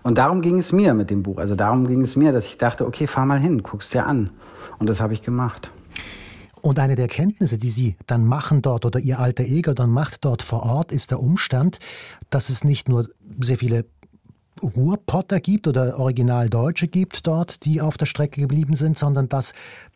Und 0.04 0.18
darum 0.18 0.42
ging 0.42 0.58
es 0.58 0.72
mir 0.72 0.94
mit 0.96 1.12
dem 1.12 1.22
Buch. 1.22 1.38
Also 1.38 1.54
darum 1.56 1.86
ging 1.86 2.02
es 2.02 2.16
mir, 2.16 2.32
dass 2.32 2.48
ich 2.48 2.58
dachte, 2.58 2.88
okay, 2.88 3.06
fahr 3.06 3.26
mal 3.26 3.40
hin, 3.40 3.62
guck's 3.62 3.90
dir 3.90 4.08
an. 4.08 4.32
Und 4.80 4.90
das 4.90 5.00
habe 5.00 5.14
ich 5.14 5.22
gemacht. 5.22 5.70
Und 6.62 6.80
eine 6.80 6.96
der 6.96 7.06
Erkenntnisse, 7.06 7.58
die 7.58 7.70
Sie 7.70 7.96
dann 8.08 8.26
machen 8.26 8.62
dort 8.62 8.86
oder 8.86 9.00
Ihr 9.00 9.20
alter 9.20 9.44
Ego 9.44 9.74
dann 9.74 9.92
macht 9.92 10.26
dort 10.26 10.42
vor 10.42 10.64
Ort, 10.64 10.92
ist 10.92 11.12
der 11.12 11.20
Umstand, 11.20 11.80
dass 12.30 12.50
es 12.50 12.64
nicht 12.64 12.88
nur 12.88 13.08
sehr 13.40 13.58
viele 13.58 13.86
Ruhrpotter 14.62 15.40
gibt 15.40 15.68
oder 15.68 16.00
Originaldeutsche 16.00 16.88
gibt 16.88 17.28
dort, 17.28 17.66
die 17.66 17.82
auf 17.82 17.98
der 17.98 18.06
Strecke 18.06 18.42
geblieben 18.42 18.76
sind, 18.76 18.98
sondern 18.98 19.30
dass 19.30 19.54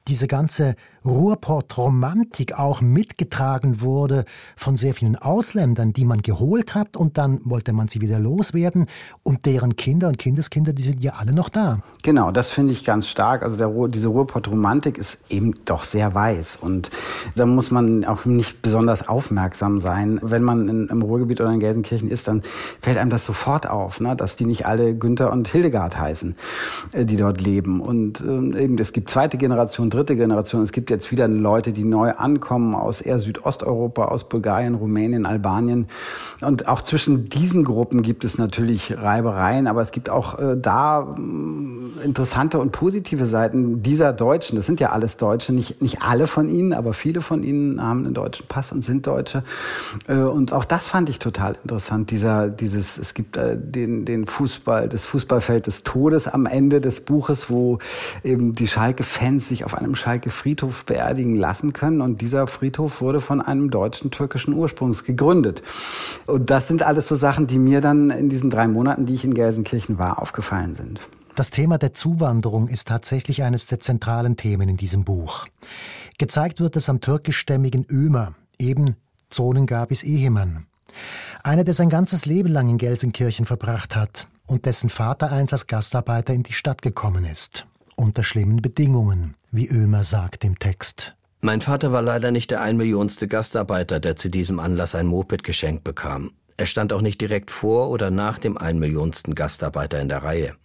diese 0.07 0.27
ganze 0.27 0.75
Ruhrpott-Romantik 1.05 2.57
auch 2.57 2.81
mitgetragen 2.81 3.81
wurde 3.81 4.25
von 4.55 4.77
sehr 4.77 4.93
vielen 4.93 5.15
Ausländern, 5.15 5.93
die 5.93 6.05
man 6.05 6.21
geholt 6.21 6.75
hat 6.75 6.97
und 6.97 7.17
dann 7.17 7.39
wollte 7.43 7.73
man 7.73 7.87
sie 7.87 8.01
wieder 8.01 8.19
loswerden 8.19 8.87
und 9.23 9.45
deren 9.45 9.75
Kinder 9.75 10.07
und 10.07 10.17
Kindeskinder, 10.17 10.73
die 10.73 10.83
sind 10.83 11.01
ja 11.01 11.13
alle 11.17 11.33
noch 11.33 11.49
da. 11.49 11.79
Genau, 12.03 12.31
das 12.31 12.49
finde 12.49 12.73
ich 12.73 12.85
ganz 12.85 13.07
stark. 13.07 13.43
Also 13.43 13.57
der, 13.57 13.71
diese 13.87 14.07
Ruhrpott-Romantik 14.07 14.97
ist 14.97 15.19
eben 15.29 15.53
doch 15.65 15.83
sehr 15.83 16.13
weiß 16.15 16.57
und 16.61 16.89
da 17.35 17.45
muss 17.45 17.71
man 17.71 18.05
auch 18.05 18.25
nicht 18.25 18.61
besonders 18.61 19.07
aufmerksam 19.07 19.79
sein. 19.79 20.19
Wenn 20.21 20.43
man 20.43 20.67
in, 20.69 20.87
im 20.87 21.01
Ruhrgebiet 21.01 21.41
oder 21.41 21.51
in 21.51 21.59
Gelsenkirchen 21.59 22.09
ist, 22.09 22.27
dann 22.27 22.41
fällt 22.81 22.97
einem 22.97 23.09
das 23.09 23.25
sofort 23.25 23.69
auf, 23.69 23.99
ne? 23.99 24.15
dass 24.15 24.35
die 24.35 24.45
nicht 24.45 24.65
alle 24.65 24.95
Günther 24.95 25.31
und 25.31 25.47
Hildegard 25.47 25.97
heißen, 25.97 26.35
äh, 26.91 27.05
die 27.05 27.17
dort 27.17 27.41
leben. 27.41 27.81
Und 27.81 28.21
äh, 28.21 28.63
eben, 28.63 28.77
es 28.79 28.93
gibt 28.93 29.09
zweite 29.09 29.37
Generation, 29.37 29.89
dritte 29.89 30.15
Generation. 30.15 30.61
Es 30.61 30.71
gibt 30.71 30.89
jetzt 30.95 31.11
wieder 31.11 31.27
Leute, 31.27 31.73
die 31.73 31.83
neu 31.83 32.11
ankommen 32.11 32.73
aus 32.73 33.01
eher 33.01 33.19
Südosteuropa, 33.19 34.05
aus 34.05 34.27
Bulgarien, 34.27 34.75
Rumänien, 34.75 35.25
Albanien. 35.25 35.87
Und 36.41 36.67
auch 36.67 36.81
zwischen 36.81 37.25
diesen 37.25 37.63
Gruppen 37.63 38.01
gibt 38.01 38.23
es 38.23 38.37
natürlich 38.37 38.97
Reibereien, 38.97 39.67
aber 39.67 39.81
es 39.81 39.91
gibt 39.91 40.09
auch 40.09 40.39
äh, 40.39 40.55
da 40.57 41.01
mm, 41.01 41.99
interessante 42.03 42.59
und 42.59 42.71
positive 42.71 43.25
Seiten 43.25 43.83
dieser 43.83 44.13
Deutschen. 44.13 44.55
Das 44.55 44.65
sind 44.65 44.79
ja 44.79 44.91
alles 44.91 45.17
Deutsche, 45.17 45.53
nicht, 45.53 45.81
nicht 45.81 46.01
alle 46.01 46.27
von 46.27 46.49
ihnen, 46.49 46.73
aber 46.73 46.93
viele 46.93 47.21
von 47.21 47.43
ihnen 47.43 47.81
haben 47.81 48.05
einen 48.05 48.13
deutschen 48.13 48.47
Pass 48.47 48.71
und 48.71 48.83
sind 48.85 49.05
Deutsche. 49.07 49.43
Äh, 50.07 50.15
und 50.15 50.53
auch 50.53 50.65
das 50.65 50.87
fand 50.87 51.09
ich 51.09 51.19
total 51.19 51.57
interessant. 51.61 52.11
Dieser, 52.11 52.49
dieses, 52.49 52.97
es 52.97 53.13
gibt 53.13 53.37
äh, 53.37 53.57
den, 53.57 54.05
den 54.05 54.25
Fußball, 54.25 54.87
das 54.87 55.05
Fußballfeld 55.05 55.67
des 55.67 55.83
Todes 55.83 56.27
am 56.27 56.45
Ende 56.45 56.79
des 56.79 57.01
Buches, 57.01 57.49
wo 57.49 57.79
eben 58.23 58.55
die 58.55 58.67
Schalke-Fans 58.67 59.49
sich 59.49 59.65
auf 59.65 59.75
einem 59.77 59.95
Schalke-Friedhof 59.95 60.84
beerdigen 60.85 61.35
lassen 61.35 61.73
können. 61.73 62.01
Und 62.01 62.21
dieser 62.21 62.47
Friedhof 62.47 63.01
wurde 63.01 63.21
von 63.21 63.41
einem 63.41 63.69
deutschen 63.69 64.11
türkischen 64.11 64.53
Ursprungs 64.53 65.03
gegründet. 65.03 65.63
Und 66.25 66.49
das 66.49 66.67
sind 66.67 66.83
alles 66.83 67.07
so 67.07 67.15
Sachen, 67.15 67.47
die 67.47 67.59
mir 67.59 67.81
dann 67.81 68.09
in 68.11 68.29
diesen 68.29 68.49
drei 68.49 68.67
Monaten, 68.67 69.05
die 69.05 69.13
ich 69.13 69.23
in 69.23 69.33
Gelsenkirchen 69.33 69.97
war, 69.97 70.21
aufgefallen 70.21 70.75
sind. 70.75 70.99
Das 71.35 71.49
Thema 71.49 71.77
der 71.77 71.93
Zuwanderung 71.93 72.69
ist 72.69 72.87
tatsächlich 72.87 73.43
eines 73.43 73.65
der 73.65 73.79
zentralen 73.79 74.37
Themen 74.37 74.69
in 74.69 74.77
diesem 74.77 75.03
Buch. 75.03 75.47
Gezeigt 76.17 76.61
wird 76.61 76.77
es 76.77 76.87
am 76.87 77.01
türkischstämmigen 77.01 77.85
Ömer, 77.89 78.35
eben 78.57 78.95
Zonengabis 79.29 80.03
Ehemann. 80.03 80.65
Einer, 81.43 81.65
der 81.65 81.73
sein 81.73 81.89
ganzes 81.89 82.25
Leben 82.25 82.47
lang 82.49 82.69
in 82.69 82.77
Gelsenkirchen 82.77 83.45
verbracht 83.45 83.97
hat 83.97 84.27
und 84.47 84.65
dessen 84.65 84.89
Vater 84.89 85.31
einst 85.31 85.51
als 85.51 85.67
Gastarbeiter 85.67 86.33
in 86.33 86.43
die 86.43 86.53
Stadt 86.53 86.81
gekommen 86.81 87.25
ist. 87.25 87.67
Unter 87.97 88.23
schlimmen 88.23 88.61
Bedingungen, 88.61 89.35
wie 89.51 89.67
Ömer 89.67 90.03
sagt 90.03 90.43
im 90.43 90.59
Text. 90.59 91.15
Mein 91.39 91.61
Vater 91.61 91.93
war 91.93 92.01
leider 92.01 92.31
nicht 92.31 92.51
der 92.51 92.61
einmillionste 92.61 93.27
Gastarbeiter, 93.27 93.99
der 93.99 94.17
zu 94.17 94.29
diesem 94.29 94.59
Anlass 94.59 94.95
ein 94.95 95.07
Moped 95.07 95.43
geschenkt 95.43 95.83
bekam. 95.83 96.31
Er 96.57 96.65
stand 96.65 96.91
auch 96.91 97.01
nicht 97.01 97.21
direkt 97.21 97.51
vor 97.51 97.89
oder 97.89 98.11
nach 98.11 98.37
dem 98.37 98.57
einmillionsten 98.57 99.33
Gastarbeiter 99.33 100.01
in 100.01 100.09
der 100.09 100.23
Reihe. 100.23 100.55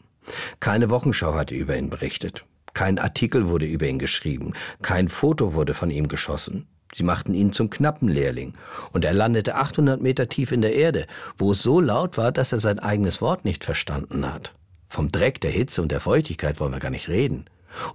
Keine 0.58 0.90
Wochenschau 0.90 1.34
hatte 1.34 1.54
über 1.54 1.76
ihn 1.76 1.90
berichtet. 1.90 2.44
Kein 2.74 2.98
Artikel 2.98 3.48
wurde 3.48 3.66
über 3.66 3.86
ihn 3.86 3.98
geschrieben. 3.98 4.52
Kein 4.82 5.08
Foto 5.08 5.54
wurde 5.54 5.74
von 5.74 5.90
ihm 5.90 6.08
geschossen. 6.08 6.66
Sie 6.92 7.04
machten 7.04 7.34
ihn 7.34 7.52
zum 7.52 7.70
knappen 7.70 8.08
Lehrling. 8.08 8.54
Und 8.92 9.04
er 9.04 9.12
landete 9.12 9.54
800 9.54 10.00
Meter 10.00 10.28
tief 10.28 10.50
in 10.50 10.62
der 10.62 10.74
Erde, 10.74 11.06
wo 11.36 11.52
es 11.52 11.62
so 11.62 11.80
laut 11.80 12.16
war, 12.18 12.32
dass 12.32 12.52
er 12.52 12.58
sein 12.58 12.80
eigenes 12.80 13.20
Wort 13.20 13.44
nicht 13.44 13.64
verstanden 13.64 14.32
hat. 14.32 14.54
Vom 14.90 15.12
Dreck, 15.12 15.40
der 15.40 15.52
Hitze 15.52 15.80
und 15.82 15.92
der 15.92 16.00
Feuchtigkeit 16.00 16.58
wollen 16.58 16.72
wir 16.72 16.80
gar 16.80 16.90
nicht 16.90 17.08
reden. 17.08 17.44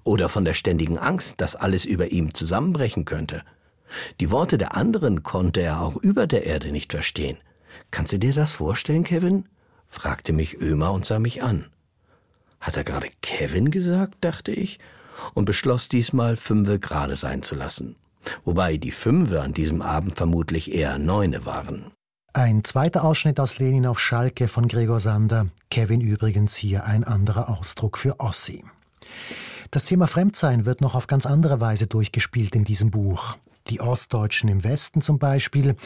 Oder 0.05 0.29
von 0.29 0.45
der 0.45 0.53
ständigen 0.53 0.97
Angst, 0.97 1.41
dass 1.41 1.57
alles 1.57 1.83
über 1.83 2.07
ihm 2.07 2.33
zusammenbrechen 2.33 3.03
könnte. 3.03 3.43
Die 4.21 4.31
Worte 4.31 4.57
der 4.57 4.75
anderen 4.75 5.21
konnte 5.21 5.61
er 5.61 5.81
auch 5.81 5.97
über 5.97 6.25
der 6.25 6.45
Erde 6.45 6.71
nicht 6.71 6.93
verstehen. 6.93 7.37
Kannst 7.91 8.13
du 8.13 8.17
dir 8.17 8.33
das 8.33 8.53
vorstellen, 8.53 9.03
Kevin? 9.03 9.45
fragte 9.87 10.31
mich 10.31 10.57
Ömer 10.57 10.93
und 10.93 11.05
sah 11.05 11.19
mich 11.19 11.43
an. 11.43 11.65
Hat 12.61 12.77
er 12.77 12.85
gerade 12.85 13.09
Kevin 13.21 13.71
gesagt, 13.71 14.15
dachte 14.21 14.53
ich, 14.53 14.79
und 15.33 15.43
beschloss 15.45 15.89
diesmal 15.89 16.37
Fünfe 16.37 16.79
gerade 16.79 17.17
sein 17.17 17.43
zu 17.43 17.55
lassen. 17.55 17.97
Wobei 18.45 18.77
die 18.77 18.91
Fünfe 18.91 19.41
an 19.41 19.53
diesem 19.53 19.81
Abend 19.81 20.15
vermutlich 20.15 20.73
eher 20.73 20.97
Neune 20.97 21.45
waren. 21.45 21.91
Ein 22.37 22.65
zweiter 22.65 23.05
Ausschnitt 23.05 23.39
aus 23.39 23.59
Lenin 23.59 23.85
auf 23.85 23.97
Schalke 23.97 24.49
von 24.49 24.67
Gregor 24.67 24.99
Sander. 24.99 25.47
Kevin 25.71 26.01
übrigens 26.01 26.53
hier 26.57 26.83
ein 26.83 27.05
anderer 27.05 27.47
Ausdruck 27.47 27.97
für 27.97 28.19
Ossi. 28.19 28.65
Das 29.71 29.85
Thema 29.85 30.05
Fremdsein 30.05 30.65
wird 30.65 30.81
noch 30.81 30.95
auf 30.95 31.07
ganz 31.07 31.25
andere 31.25 31.61
Weise 31.61 31.87
durchgespielt 31.87 32.53
in 32.53 32.65
diesem 32.65 32.91
Buch. 32.91 33.37
Die 33.69 33.79
Ostdeutschen 33.79 34.49
im 34.49 34.65
Westen 34.65 35.01
zum 35.01 35.17
Beispiel, 35.17 35.77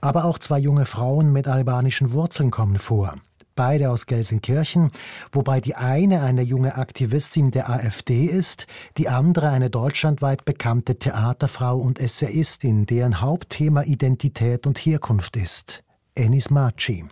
aber 0.00 0.24
auch 0.24 0.40
zwei 0.40 0.58
junge 0.58 0.84
Frauen 0.84 1.32
mit 1.32 1.46
albanischen 1.46 2.10
Wurzeln 2.10 2.50
kommen 2.50 2.80
vor 2.80 3.14
beide 3.54 3.90
aus 3.90 4.06
Gelsenkirchen, 4.06 4.90
wobei 5.32 5.60
die 5.60 5.74
eine 5.74 6.22
eine 6.22 6.42
junge 6.42 6.76
Aktivistin 6.76 7.50
der 7.50 7.70
AfD 7.70 8.24
ist, 8.24 8.66
die 8.96 9.08
andere 9.08 9.50
eine 9.50 9.70
deutschlandweit 9.70 10.44
bekannte 10.44 10.98
Theaterfrau 10.98 11.78
und 11.78 12.00
Essayistin, 12.00 12.86
deren 12.86 13.20
Hauptthema 13.20 13.82
Identität 13.82 14.66
und 14.66 14.78
Herkunft 14.78 15.36
ist. 15.36 15.83
Enis 16.14 16.50
Maci. 16.50 17.04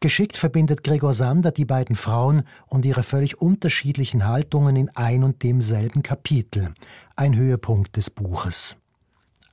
Geschickt 0.00 0.36
verbindet 0.36 0.82
Gregor 0.82 1.14
Sander 1.14 1.52
die 1.52 1.64
beiden 1.64 1.96
Frauen 1.96 2.44
und 2.66 2.84
ihre 2.84 3.02
völlig 3.02 3.40
unterschiedlichen 3.40 4.26
Haltungen 4.26 4.76
in 4.76 4.90
ein 4.96 5.22
und 5.22 5.42
demselben 5.42 6.02
Kapitel, 6.02 6.72
ein 7.14 7.36
Höhepunkt 7.36 7.96
des 7.96 8.10
Buches. 8.10 8.76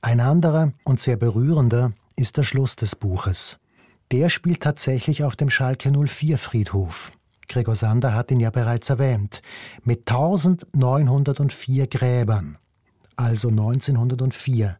Ein 0.02 0.20
anderer 0.20 0.72
und 0.84 1.00
sehr 1.00 1.16
berührender 1.16 1.92
ist 2.16 2.38
der 2.38 2.42
Schluss 2.42 2.74
des 2.76 2.96
Buches. 2.96 3.58
Der 4.12 4.28
spielt 4.28 4.62
tatsächlich 4.62 5.24
auf 5.24 5.36
dem 5.36 5.50
Schalke 5.50 5.92
04 5.92 6.38
Friedhof. 6.38 7.12
Gregor 7.48 7.74
Sander 7.74 8.14
hat 8.14 8.30
ihn 8.30 8.40
ja 8.40 8.50
bereits 8.50 8.90
erwähnt. 8.90 9.42
Mit 9.82 10.08
1904 10.08 11.86
Gräbern. 11.86 12.58
Also 13.16 13.48
1904, 13.48 14.78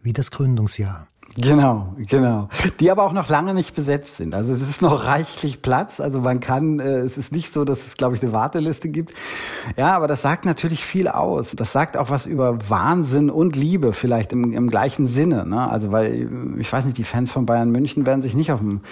wie 0.00 0.12
das 0.12 0.30
Gründungsjahr. 0.30 1.08
Genau, 1.36 1.94
genau. 2.08 2.48
Die 2.78 2.90
aber 2.90 3.04
auch 3.04 3.12
noch 3.12 3.28
lange 3.28 3.54
nicht 3.54 3.74
besetzt 3.74 4.16
sind. 4.16 4.34
Also 4.34 4.52
es 4.52 4.60
ist 4.60 4.82
noch 4.82 5.04
reichlich 5.06 5.62
Platz. 5.62 5.98
Also 5.98 6.20
man 6.20 6.40
kann, 6.40 6.78
äh, 6.78 6.98
es 6.98 7.16
ist 7.16 7.32
nicht 7.32 7.54
so, 7.54 7.64
dass 7.64 7.86
es, 7.86 7.94
glaube 7.94 8.16
ich, 8.16 8.22
eine 8.22 8.32
Warteliste 8.32 8.90
gibt. 8.90 9.14
Ja, 9.76 9.96
aber 9.96 10.08
das 10.08 10.20
sagt 10.20 10.44
natürlich 10.44 10.84
viel 10.84 11.08
aus. 11.08 11.52
Das 11.56 11.72
sagt 11.72 11.96
auch 11.96 12.10
was 12.10 12.26
über 12.26 12.58
Wahnsinn 12.68 13.30
und 13.30 13.56
Liebe, 13.56 13.94
vielleicht 13.94 14.32
im, 14.32 14.52
im 14.52 14.68
gleichen 14.68 15.06
Sinne. 15.06 15.46
Ne? 15.46 15.70
Also 15.70 15.90
weil, 15.90 16.28
ich 16.58 16.70
weiß 16.70 16.84
nicht, 16.84 16.98
die 16.98 17.04
Fans 17.04 17.32
von 17.32 17.46
Bayern 17.46 17.70
München 17.70 18.04
werden 18.04 18.22
sich 18.22 18.34
nicht 18.34 18.52
auf 18.52 18.60
dem, 18.60 18.82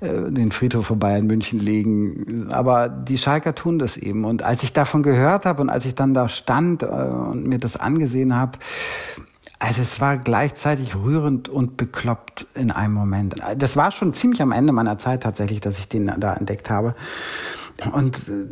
äh, 0.00 0.30
den 0.30 0.52
Friedhof 0.52 0.86
von 0.86 0.98
Bayern 0.98 1.26
München 1.26 1.60
legen. 1.60 2.48
Aber 2.50 2.90
die 2.90 3.16
Schalker 3.16 3.54
tun 3.54 3.78
das 3.78 3.96
eben. 3.96 4.26
Und 4.26 4.42
als 4.42 4.62
ich 4.62 4.74
davon 4.74 5.02
gehört 5.02 5.46
habe 5.46 5.62
und 5.62 5.70
als 5.70 5.86
ich 5.86 5.94
dann 5.94 6.12
da 6.12 6.28
stand 6.28 6.82
äh, 6.82 6.86
und 6.86 7.46
mir 7.46 7.58
das 7.58 7.76
angesehen 7.78 8.34
habe, 8.34 8.58
also 9.58 9.82
es 9.82 10.00
war 10.00 10.18
gleichzeitig 10.18 10.94
rührend 10.94 11.48
und 11.48 11.76
bekloppt 11.76 12.46
in 12.54 12.70
einem 12.70 12.94
Moment. 12.94 13.36
Das 13.56 13.76
war 13.76 13.90
schon 13.90 14.12
ziemlich 14.12 14.42
am 14.42 14.52
Ende 14.52 14.72
meiner 14.72 14.98
Zeit 14.98 15.22
tatsächlich, 15.22 15.60
dass 15.60 15.78
ich 15.78 15.88
den 15.88 16.12
da 16.18 16.34
entdeckt 16.34 16.70
habe. 16.70 16.94
Und 17.92 18.28
äh, 18.28 18.46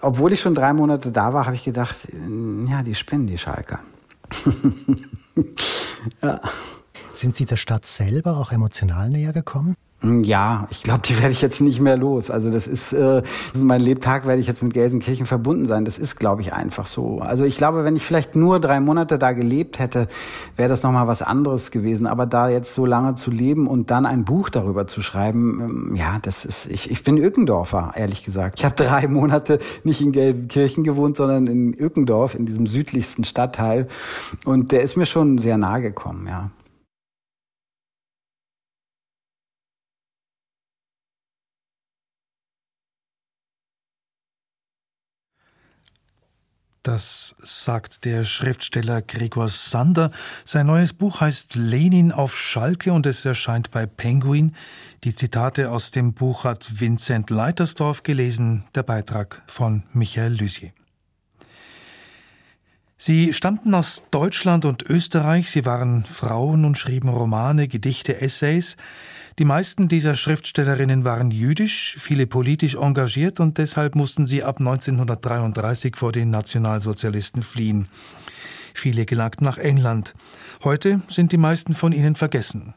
obwohl 0.00 0.32
ich 0.32 0.40
schon 0.40 0.54
drei 0.54 0.72
Monate 0.72 1.10
da 1.10 1.32
war, 1.32 1.46
habe 1.46 1.56
ich 1.56 1.64
gedacht, 1.64 2.08
ja, 2.68 2.82
die 2.82 2.94
spinnen, 2.94 3.26
die 3.26 3.38
Schalker. 3.38 3.80
ja. 6.22 6.40
Sind 7.12 7.36
Sie 7.36 7.44
der 7.44 7.56
Stadt 7.56 7.84
selber 7.84 8.38
auch 8.38 8.52
emotional 8.52 9.10
näher 9.10 9.32
gekommen? 9.32 9.76
Hm, 10.02 10.24
ja, 10.24 10.66
ich 10.70 10.82
glaube, 10.82 11.02
die 11.04 11.18
werde 11.20 11.32
ich 11.32 11.42
jetzt 11.42 11.60
nicht 11.60 11.80
mehr 11.80 11.96
los. 11.96 12.30
Also 12.30 12.50
das 12.50 12.66
ist, 12.66 12.92
äh, 12.92 13.22
mein 13.54 13.80
Lebtag 13.80 14.26
werde 14.26 14.40
ich 14.40 14.46
jetzt 14.46 14.62
mit 14.62 14.72
Gelsenkirchen 14.72 15.26
verbunden 15.26 15.66
sein. 15.66 15.84
Das 15.84 15.98
ist, 15.98 16.16
glaube 16.16 16.40
ich, 16.42 16.52
einfach 16.52 16.86
so. 16.86 17.20
Also 17.20 17.44
ich 17.44 17.58
glaube, 17.58 17.84
wenn 17.84 17.96
ich 17.96 18.04
vielleicht 18.04 18.34
nur 18.34 18.60
drei 18.60 18.80
Monate 18.80 19.18
da 19.18 19.32
gelebt 19.32 19.78
hätte, 19.78 20.08
wäre 20.56 20.68
das 20.68 20.82
nochmal 20.82 21.06
was 21.06 21.20
anderes 21.20 21.70
gewesen. 21.70 22.06
Aber 22.06 22.26
da 22.26 22.48
jetzt 22.48 22.74
so 22.74 22.86
lange 22.86 23.14
zu 23.14 23.30
leben 23.30 23.66
und 23.66 23.90
dann 23.90 24.06
ein 24.06 24.24
Buch 24.24 24.48
darüber 24.48 24.86
zu 24.86 25.02
schreiben, 25.02 25.60
ähm, 25.60 25.96
ja, 25.96 26.18
das 26.22 26.44
ist, 26.44 26.66
ich, 26.66 26.90
ich 26.90 27.02
bin 27.04 27.18
Öckendorfer, 27.18 27.92
ehrlich 27.94 28.24
gesagt. 28.24 28.58
Ich 28.58 28.64
habe 28.64 28.74
drei 28.74 29.06
Monate 29.08 29.58
nicht 29.84 30.00
in 30.00 30.12
Gelsenkirchen 30.12 30.84
gewohnt, 30.84 31.18
sondern 31.18 31.46
in 31.46 31.78
Öckendorf, 31.78 32.34
in 32.34 32.46
diesem 32.46 32.66
südlichsten 32.66 33.24
Stadtteil. 33.24 33.86
Und 34.46 34.72
der 34.72 34.82
ist 34.82 34.96
mir 34.96 35.06
schon 35.06 35.36
sehr 35.36 35.58
nahe 35.58 35.82
gekommen, 35.82 36.26
ja. 36.26 36.50
Das 46.82 47.36
sagt 47.40 48.06
der 48.06 48.24
Schriftsteller 48.24 49.02
Gregor 49.02 49.50
Sander. 49.50 50.10
Sein 50.46 50.66
neues 50.66 50.94
Buch 50.94 51.20
heißt 51.20 51.54
Lenin 51.54 52.10
auf 52.10 52.38
Schalke 52.38 52.94
und 52.94 53.04
es 53.04 53.22
erscheint 53.26 53.70
bei 53.70 53.84
Penguin. 53.84 54.54
Die 55.04 55.14
Zitate 55.14 55.70
aus 55.70 55.90
dem 55.90 56.14
Buch 56.14 56.44
hat 56.44 56.80
Vincent 56.80 57.28
Leitersdorf 57.28 58.02
gelesen, 58.02 58.64
der 58.74 58.82
Beitrag 58.82 59.42
von 59.46 59.82
Michael 59.92 60.32
Lüsier. 60.32 60.72
Sie 62.96 63.34
stammten 63.34 63.74
aus 63.74 64.04
Deutschland 64.10 64.64
und 64.64 64.82
Österreich, 64.82 65.50
sie 65.50 65.66
waren 65.66 66.06
Frauen 66.06 66.64
und 66.64 66.78
schrieben 66.78 67.10
Romane, 67.10 67.68
Gedichte, 67.68 68.22
Essays. 68.22 68.78
Die 69.38 69.44
meisten 69.44 69.88
dieser 69.88 70.16
Schriftstellerinnen 70.16 71.04
waren 71.04 71.30
jüdisch, 71.30 71.96
viele 71.98 72.26
politisch 72.26 72.74
engagiert 72.74 73.40
und 73.40 73.58
deshalb 73.58 73.94
mussten 73.94 74.26
sie 74.26 74.42
ab 74.42 74.58
1933 74.58 75.96
vor 75.96 76.12
den 76.12 76.30
Nationalsozialisten 76.30 77.42
fliehen. 77.42 77.88
Viele 78.74 79.06
gelangten 79.06 79.44
nach 79.44 79.58
England. 79.58 80.14
Heute 80.64 81.02
sind 81.08 81.32
die 81.32 81.38
meisten 81.38 81.74
von 81.74 81.92
ihnen 81.92 82.14
vergessen. 82.14 82.74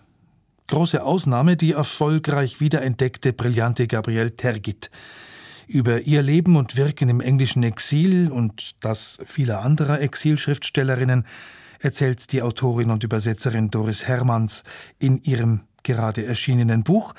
Große 0.67 1.03
Ausnahme 1.03 1.57
die 1.57 1.74
erfolgreich 1.74 2.60
wiederentdeckte 2.60 3.33
brillante 3.33 3.88
Gabrielle 3.88 4.36
Tergit. 4.36 4.89
Über 5.67 6.01
ihr 6.01 6.22
Leben 6.22 6.55
und 6.55 6.75
Wirken 6.75 7.10
im 7.10 7.22
englischen 7.22 7.63
Exil 7.63 8.31
und 8.31 8.75
das 8.79 9.19
vieler 9.24 9.62
anderer 9.62 10.01
Exilschriftstellerinnen 10.01 11.25
erzählt 11.79 12.31
die 12.31 12.41
Autorin 12.41 12.91
und 12.91 13.03
Übersetzerin 13.03 13.69
Doris 13.69 14.05
Hermanns 14.07 14.63
in 15.00 15.22
ihrem 15.24 15.62
gerade 15.84 16.25
erschienenen 16.25 16.84
Buch, 16.84 17.13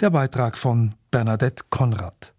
der 0.00 0.10
Beitrag 0.10 0.56
von 0.56 0.94
Bernadette 1.10 1.64
Konrad. 1.70 2.32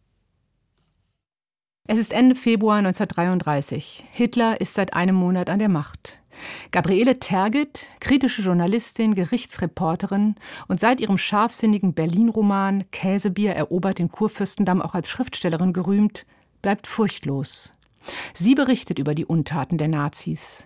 Es 1.88 2.00
ist 2.00 2.14
Ende 2.14 2.36
Februar 2.36 2.78
1933. 2.78 4.06
Hitler 4.12 4.62
ist 4.62 4.74
seit 4.74 4.94
einem 4.94 5.16
Monat 5.16 5.50
an 5.50 5.60
der 5.60 5.68
Macht. 5.68 6.20
Gabriele 6.72 7.20
Tergit, 7.20 7.88
kritische 8.00 8.42
Journalistin, 8.42 9.16
Gerichtsreporterin 9.16 10.36
und 10.68 10.80
seit 10.80 11.02
ihrem 11.02 11.18
scharfsinnigen 11.18 11.94
Berlin-Roman 11.94 12.90
Käsebier 12.92 13.54
erobert 13.54 14.00
den 14.00 14.10
Kurfürstendamm 14.10 14.82
auch 14.82 14.96
als 14.96 15.10
Schriftstellerin 15.10 15.74
gerühmt, 15.74 16.26
bleibt 16.62 16.88
furchtlos. 16.88 17.74
Sie 18.34 18.56
berichtet 18.56 18.98
über 18.98 19.14
die 19.14 19.26
Untaten 19.26 19.78
der 19.78 19.88
Nazis. 19.88 20.66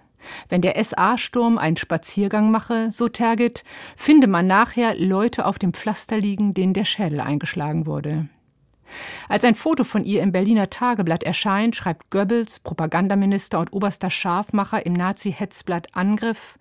Wenn 0.49 0.61
der 0.61 0.83
SA-Sturm 0.83 1.57
einen 1.57 1.77
Spaziergang 1.77 2.51
mache, 2.51 2.91
so 2.91 3.07
Tergit, 3.07 3.63
finde 3.95 4.27
man 4.27 4.47
nachher 4.47 4.95
Leute 4.95 5.45
auf 5.45 5.59
dem 5.59 5.73
Pflaster 5.73 6.17
liegen, 6.17 6.53
denen 6.53 6.73
der 6.73 6.85
Schädel 6.85 7.19
eingeschlagen 7.19 7.85
wurde. 7.85 8.27
Als 9.27 9.43
ein 9.43 9.55
Foto 9.55 9.83
von 9.83 10.03
ihr 10.05 10.21
im 10.21 10.31
Berliner 10.31 10.69
Tageblatt 10.69 11.23
erscheint, 11.23 11.75
schreibt 11.75 12.11
Goebbels, 12.11 12.59
Propagandaminister 12.59 13.59
und 13.59 13.73
oberster 13.73 14.09
Scharfmacher 14.09 14.85
im 14.85 14.93
Nazi-Hetzblatt 14.93 15.95
Angriff, 15.95 16.57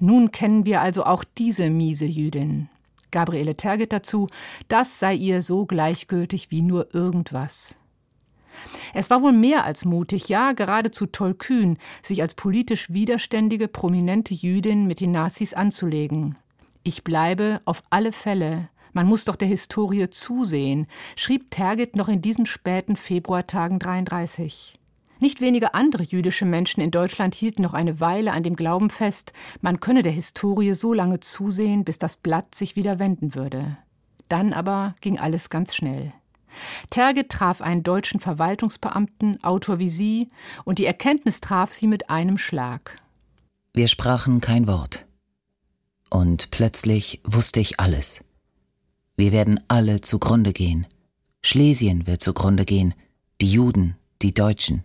nun 0.00 0.30
kennen 0.30 0.64
wir 0.64 0.80
also 0.80 1.04
auch 1.04 1.24
diese 1.24 1.70
miese 1.70 2.06
Jüdin. 2.06 2.68
Gabriele 3.10 3.56
Tergit 3.56 3.92
dazu, 3.92 4.28
das 4.68 4.98
sei 4.98 5.14
ihr 5.14 5.42
so 5.42 5.66
gleichgültig 5.66 6.50
wie 6.50 6.62
nur 6.62 6.94
irgendwas. 6.94 7.78
Es 8.94 9.10
war 9.10 9.22
wohl 9.22 9.32
mehr 9.32 9.64
als 9.64 9.84
mutig, 9.84 10.28
ja 10.28 10.52
geradezu 10.52 11.06
tollkühn, 11.06 11.78
sich 12.02 12.22
als 12.22 12.34
politisch 12.34 12.92
widerständige, 12.92 13.68
prominente 13.68 14.34
Jüdin 14.34 14.86
mit 14.86 15.00
den 15.00 15.12
Nazis 15.12 15.54
anzulegen. 15.54 16.36
Ich 16.82 17.04
bleibe 17.04 17.60
auf 17.64 17.82
alle 17.90 18.12
Fälle. 18.12 18.68
Man 18.92 19.06
muss 19.06 19.24
doch 19.24 19.36
der 19.36 19.48
Historie 19.48 20.08
zusehen, 20.10 20.86
schrieb 21.16 21.50
Tergit 21.50 21.96
noch 21.96 22.08
in 22.08 22.22
diesen 22.22 22.46
späten 22.46 22.96
Februartagen 22.96 23.78
33. 23.78 24.78
Nicht 25.20 25.40
wenige 25.40 25.74
andere 25.74 26.04
jüdische 26.04 26.44
Menschen 26.44 26.80
in 26.80 26.90
Deutschland 26.90 27.34
hielten 27.34 27.62
noch 27.62 27.74
eine 27.74 28.00
Weile 28.00 28.32
an 28.32 28.44
dem 28.44 28.54
Glauben 28.54 28.88
fest, 28.88 29.32
man 29.60 29.80
könne 29.80 30.02
der 30.02 30.12
Historie 30.12 30.74
so 30.74 30.92
lange 30.92 31.20
zusehen, 31.20 31.84
bis 31.84 31.98
das 31.98 32.16
Blatt 32.16 32.54
sich 32.54 32.76
wieder 32.76 32.98
wenden 32.98 33.34
würde. 33.34 33.78
Dann 34.28 34.52
aber 34.52 34.94
ging 35.00 35.18
alles 35.18 35.50
ganz 35.50 35.74
schnell. 35.74 36.12
Terge 36.90 37.28
traf 37.28 37.60
einen 37.60 37.82
deutschen 37.82 38.20
Verwaltungsbeamten, 38.20 39.42
Autor 39.42 39.78
wie 39.78 39.90
sie, 39.90 40.30
und 40.64 40.78
die 40.78 40.86
Erkenntnis 40.86 41.40
traf 41.40 41.70
sie 41.70 41.86
mit 41.86 42.10
einem 42.10 42.38
Schlag. 42.38 43.00
Wir 43.72 43.88
sprachen 43.88 44.40
kein 44.40 44.66
Wort. 44.66 45.06
Und 46.10 46.50
plötzlich 46.50 47.20
wusste 47.24 47.60
ich 47.60 47.80
alles. 47.80 48.24
Wir 49.16 49.32
werden 49.32 49.60
alle 49.68 50.00
zugrunde 50.00 50.52
gehen. 50.52 50.86
Schlesien 51.42 52.06
wird 52.06 52.22
zugrunde 52.22 52.64
gehen, 52.64 52.94
die 53.40 53.50
Juden, 53.50 53.96
die 54.22 54.34
Deutschen. 54.34 54.84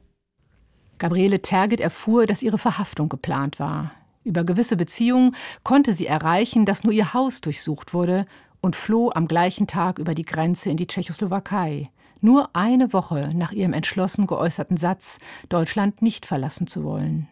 Gabriele 0.97 1.41
Terget 1.41 1.79
erfuhr, 1.79 2.25
dass 2.25 2.43
ihre 2.43 2.57
Verhaftung 2.57 3.09
geplant 3.09 3.59
war. 3.59 3.91
Über 4.23 4.43
gewisse 4.43 4.77
Beziehungen 4.77 5.35
konnte 5.63 5.93
sie 5.93 6.07
erreichen, 6.07 6.65
dass 6.65 6.83
nur 6.83 6.93
ihr 6.93 7.13
Haus 7.13 7.41
durchsucht 7.41 7.93
wurde 7.93 8.25
und 8.63 8.75
floh 8.75 9.11
am 9.13 9.27
gleichen 9.27 9.67
Tag 9.67 9.99
über 9.99 10.15
die 10.15 10.23
Grenze 10.23 10.69
in 10.69 10.77
die 10.77 10.87
Tschechoslowakei, 10.87 11.89
nur 12.21 12.49
eine 12.55 12.93
Woche 12.93 13.29
nach 13.35 13.51
ihrem 13.51 13.73
entschlossen 13.73 14.25
geäußerten 14.25 14.77
Satz, 14.77 15.17
Deutschland 15.49 16.01
nicht 16.01 16.25
verlassen 16.25 16.65
zu 16.65 16.85
wollen. 16.85 17.27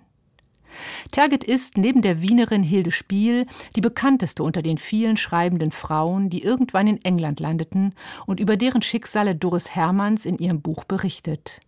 Tergit 1.11 1.43
ist 1.43 1.77
neben 1.77 2.01
der 2.01 2.21
Wienerin 2.21 2.63
Hilde 2.63 2.91
Spiel 2.91 3.45
die 3.75 3.81
bekannteste 3.81 4.43
unter 4.43 4.61
den 4.61 4.77
vielen 4.77 5.17
schreibenden 5.17 5.71
Frauen, 5.71 6.29
die 6.29 6.43
irgendwann 6.43 6.87
in 6.87 7.03
England 7.03 7.39
landeten 7.39 7.93
und 8.25 8.39
über 8.39 8.57
deren 8.57 8.81
Schicksale 8.81 9.35
Doris 9.35 9.73
Hermanns 9.73 10.25
in 10.25 10.37
ihrem 10.37 10.61
Buch 10.61 10.83
berichtet. 10.83 11.61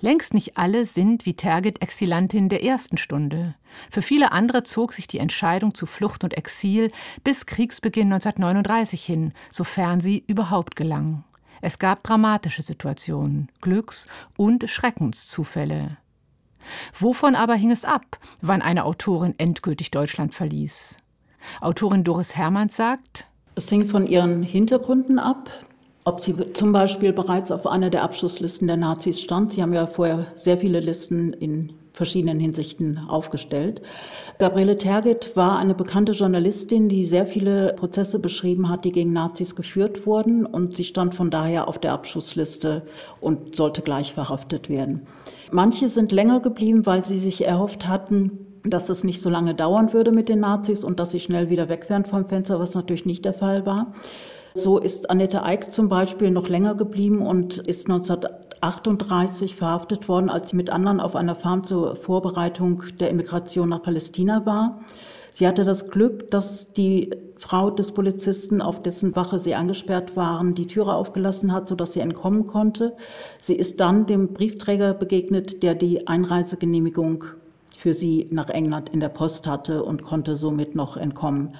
Längst 0.00 0.34
nicht 0.34 0.56
alle 0.56 0.84
sind 0.84 1.26
wie 1.26 1.34
Tergit 1.34 1.82
Exilantin 1.82 2.48
der 2.48 2.64
ersten 2.64 2.96
Stunde. 2.96 3.54
Für 3.90 4.02
viele 4.02 4.32
andere 4.32 4.62
zog 4.62 4.92
sich 4.92 5.06
die 5.06 5.18
Entscheidung 5.18 5.74
zu 5.74 5.86
Flucht 5.86 6.24
und 6.24 6.36
Exil 6.36 6.90
bis 7.24 7.46
Kriegsbeginn 7.46 8.12
1939 8.12 9.04
hin, 9.04 9.32
sofern 9.50 10.00
sie 10.00 10.24
überhaupt 10.26 10.76
gelang. 10.76 11.24
Es 11.60 11.78
gab 11.78 12.02
dramatische 12.02 12.62
Situationen, 12.62 13.50
Glücks- 13.60 14.06
und 14.36 14.68
Schreckenszufälle. 14.68 15.98
Wovon 16.98 17.34
aber 17.34 17.54
hing 17.54 17.70
es 17.70 17.84
ab, 17.84 18.18
wann 18.40 18.62
eine 18.62 18.84
Autorin 18.84 19.34
endgültig 19.38 19.90
Deutschland 19.90 20.34
verließ? 20.34 20.98
Autorin 21.60 22.04
Doris 22.04 22.36
Hermanns 22.36 22.76
sagt, 22.76 23.26
es 23.54 23.68
hing 23.68 23.84
von 23.86 24.06
ihren 24.06 24.42
Hintergründen 24.42 25.18
ab, 25.18 25.50
ob 26.04 26.20
sie 26.20 26.34
zum 26.52 26.72
Beispiel 26.72 27.12
bereits 27.12 27.52
auf 27.52 27.66
einer 27.66 27.90
der 27.90 28.02
Abschlusslisten 28.02 28.66
der 28.66 28.76
Nazis 28.76 29.20
stand. 29.20 29.52
Sie 29.52 29.62
haben 29.62 29.72
ja 29.72 29.86
vorher 29.86 30.26
sehr 30.34 30.58
viele 30.58 30.80
Listen 30.80 31.32
in 31.32 31.72
verschiedenen 31.92 32.40
Hinsichten 32.40 32.98
aufgestellt. 33.08 33.82
Gabriele 34.38 34.78
Tergit 34.78 35.36
war 35.36 35.58
eine 35.58 35.74
bekannte 35.74 36.12
Journalistin, 36.12 36.88
die 36.88 37.04
sehr 37.04 37.26
viele 37.26 37.74
Prozesse 37.74 38.18
beschrieben 38.18 38.70
hat, 38.70 38.86
die 38.86 38.92
gegen 38.92 39.12
Nazis 39.12 39.54
geführt 39.54 40.06
wurden. 40.06 40.46
Und 40.46 40.76
sie 40.76 40.84
stand 40.84 41.14
von 41.14 41.30
daher 41.30 41.68
auf 41.68 41.78
der 41.78 41.92
Abschussliste 41.92 42.82
und 43.20 43.54
sollte 43.54 43.82
gleich 43.82 44.14
verhaftet 44.14 44.70
werden. 44.70 45.02
Manche 45.50 45.88
sind 45.88 46.12
länger 46.12 46.40
geblieben, 46.40 46.86
weil 46.86 47.04
sie 47.04 47.18
sich 47.18 47.44
erhofft 47.46 47.86
hatten, 47.86 48.46
dass 48.64 48.88
es 48.88 49.04
nicht 49.04 49.20
so 49.20 49.28
lange 49.28 49.54
dauern 49.54 49.92
würde 49.92 50.12
mit 50.12 50.28
den 50.28 50.40
Nazis 50.40 50.84
und 50.84 51.00
dass 51.00 51.10
sie 51.10 51.20
schnell 51.20 51.50
wieder 51.50 51.68
weg 51.68 51.90
wären 51.90 52.04
vom 52.04 52.26
Fenster, 52.26 52.58
was 52.60 52.74
natürlich 52.74 53.04
nicht 53.04 53.24
der 53.24 53.34
Fall 53.34 53.66
war. 53.66 53.92
So 54.54 54.78
ist 54.78 55.10
Annette 55.10 55.44
Eick 55.44 55.72
zum 55.72 55.88
Beispiel 55.88 56.30
noch 56.30 56.48
länger 56.48 56.74
geblieben 56.74 57.24
und 57.26 57.58
ist 57.58 57.88
1938 57.88 59.54
verhaftet 59.54 60.08
worden, 60.08 60.28
als 60.28 60.50
sie 60.50 60.56
mit 60.56 60.70
anderen 60.70 61.00
auf 61.00 61.14
einer 61.14 61.36
Farm 61.36 61.64
zur 61.64 61.94
Vorbereitung 61.94 62.82
der 62.98 63.10
Immigration 63.10 63.68
nach 63.68 63.82
Palästina 63.82 64.46
war. 64.46 64.80
Sie 65.32 65.46
hatte 65.46 65.64
das 65.64 65.90
Glück, 65.90 66.30
dass 66.32 66.72
die 66.72 67.10
Frau 67.36 67.70
des 67.70 67.92
Polizisten, 67.92 68.60
auf 68.60 68.82
dessen 68.82 69.14
Wache 69.14 69.38
sie 69.38 69.54
angesperrt 69.54 70.16
waren, 70.16 70.54
die 70.54 70.66
Türe 70.66 70.94
aufgelassen 70.94 71.52
hat, 71.52 71.68
sodass 71.68 71.92
sie 71.92 72.00
entkommen 72.00 72.48
konnte. 72.48 72.96
Sie 73.38 73.54
ist 73.54 73.78
dann 73.78 74.06
dem 74.06 74.34
Briefträger 74.34 74.92
begegnet, 74.94 75.62
der 75.62 75.76
die 75.76 76.08
Einreisegenehmigung 76.08 77.24
für 77.76 77.94
sie 77.94 78.26
nach 78.30 78.50
England 78.50 78.90
in 78.90 79.00
der 79.00 79.08
Post 79.08 79.46
hatte 79.46 79.84
und 79.84 80.02
konnte 80.02 80.36
somit 80.36 80.74
noch 80.74 80.96
entkommen. 80.96 81.56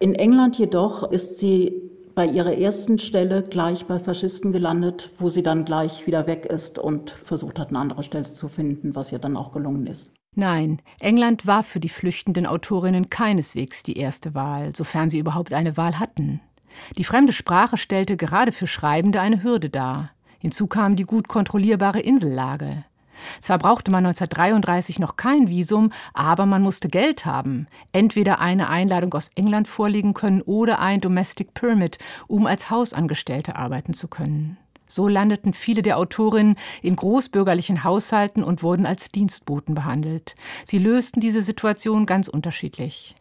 In 0.00 0.14
England 0.14 0.58
jedoch 0.58 1.08
ist 1.12 1.38
sie 1.38 1.90
bei 2.14 2.26
ihrer 2.26 2.56
ersten 2.56 2.98
Stelle 2.98 3.42
gleich 3.42 3.86
bei 3.86 3.98
Faschisten 3.98 4.52
gelandet, 4.52 5.10
wo 5.18 5.28
sie 5.28 5.42
dann 5.42 5.64
gleich 5.64 6.06
wieder 6.06 6.26
weg 6.26 6.46
ist 6.46 6.78
und 6.78 7.10
versucht 7.10 7.58
hat, 7.58 7.68
eine 7.68 7.78
andere 7.78 8.02
Stelle 8.02 8.24
zu 8.24 8.48
finden, 8.48 8.94
was 8.94 9.12
ihr 9.12 9.18
dann 9.18 9.36
auch 9.36 9.52
gelungen 9.52 9.86
ist. 9.86 10.10
Nein, 10.34 10.80
England 11.00 11.46
war 11.46 11.62
für 11.62 11.80
die 11.80 11.88
flüchtenden 11.88 12.46
Autorinnen 12.46 13.10
keineswegs 13.10 13.82
die 13.82 13.96
erste 13.96 14.34
Wahl, 14.34 14.74
sofern 14.76 15.10
sie 15.10 15.18
überhaupt 15.18 15.52
eine 15.52 15.76
Wahl 15.76 15.98
hatten. 15.98 16.40
Die 16.96 17.04
fremde 17.04 17.32
Sprache 17.32 17.76
stellte 17.76 18.16
gerade 18.16 18.52
für 18.52 18.66
Schreibende 18.66 19.20
eine 19.20 19.42
Hürde 19.42 19.70
dar. 19.70 20.10
Hinzu 20.38 20.66
kam 20.66 20.96
die 20.96 21.04
gut 21.04 21.28
kontrollierbare 21.28 22.00
Insellage. 22.00 22.84
Zwar 23.40 23.58
brauchte 23.58 23.90
man 23.90 24.06
1933 24.06 24.98
noch 24.98 25.16
kein 25.16 25.48
Visum, 25.48 25.92
aber 26.14 26.46
man 26.46 26.62
musste 26.62 26.88
Geld 26.88 27.24
haben. 27.26 27.66
Entweder 27.92 28.40
eine 28.40 28.68
Einladung 28.68 29.12
aus 29.14 29.30
England 29.34 29.68
vorlegen 29.68 30.14
können 30.14 30.42
oder 30.42 30.80
ein 30.80 31.00
Domestic 31.00 31.54
Permit, 31.54 31.98
um 32.26 32.46
als 32.46 32.70
Hausangestellte 32.70 33.56
arbeiten 33.56 33.94
zu 33.94 34.08
können. 34.08 34.56
So 34.90 35.06
landeten 35.06 35.54
viele 35.54 35.82
der 35.82 35.98
Autorinnen 35.98 36.56
in 36.82 36.96
großbürgerlichen 36.96 37.84
Haushalten 37.84 38.42
und 38.42 38.64
wurden 38.64 38.86
als 38.86 39.08
Dienstboten 39.08 39.74
behandelt. 39.74 40.34
Sie 40.64 40.78
lösten 40.78 41.20
diese 41.20 41.42
Situation 41.42 42.06
ganz 42.06 42.26
unterschiedlich. 42.26 43.14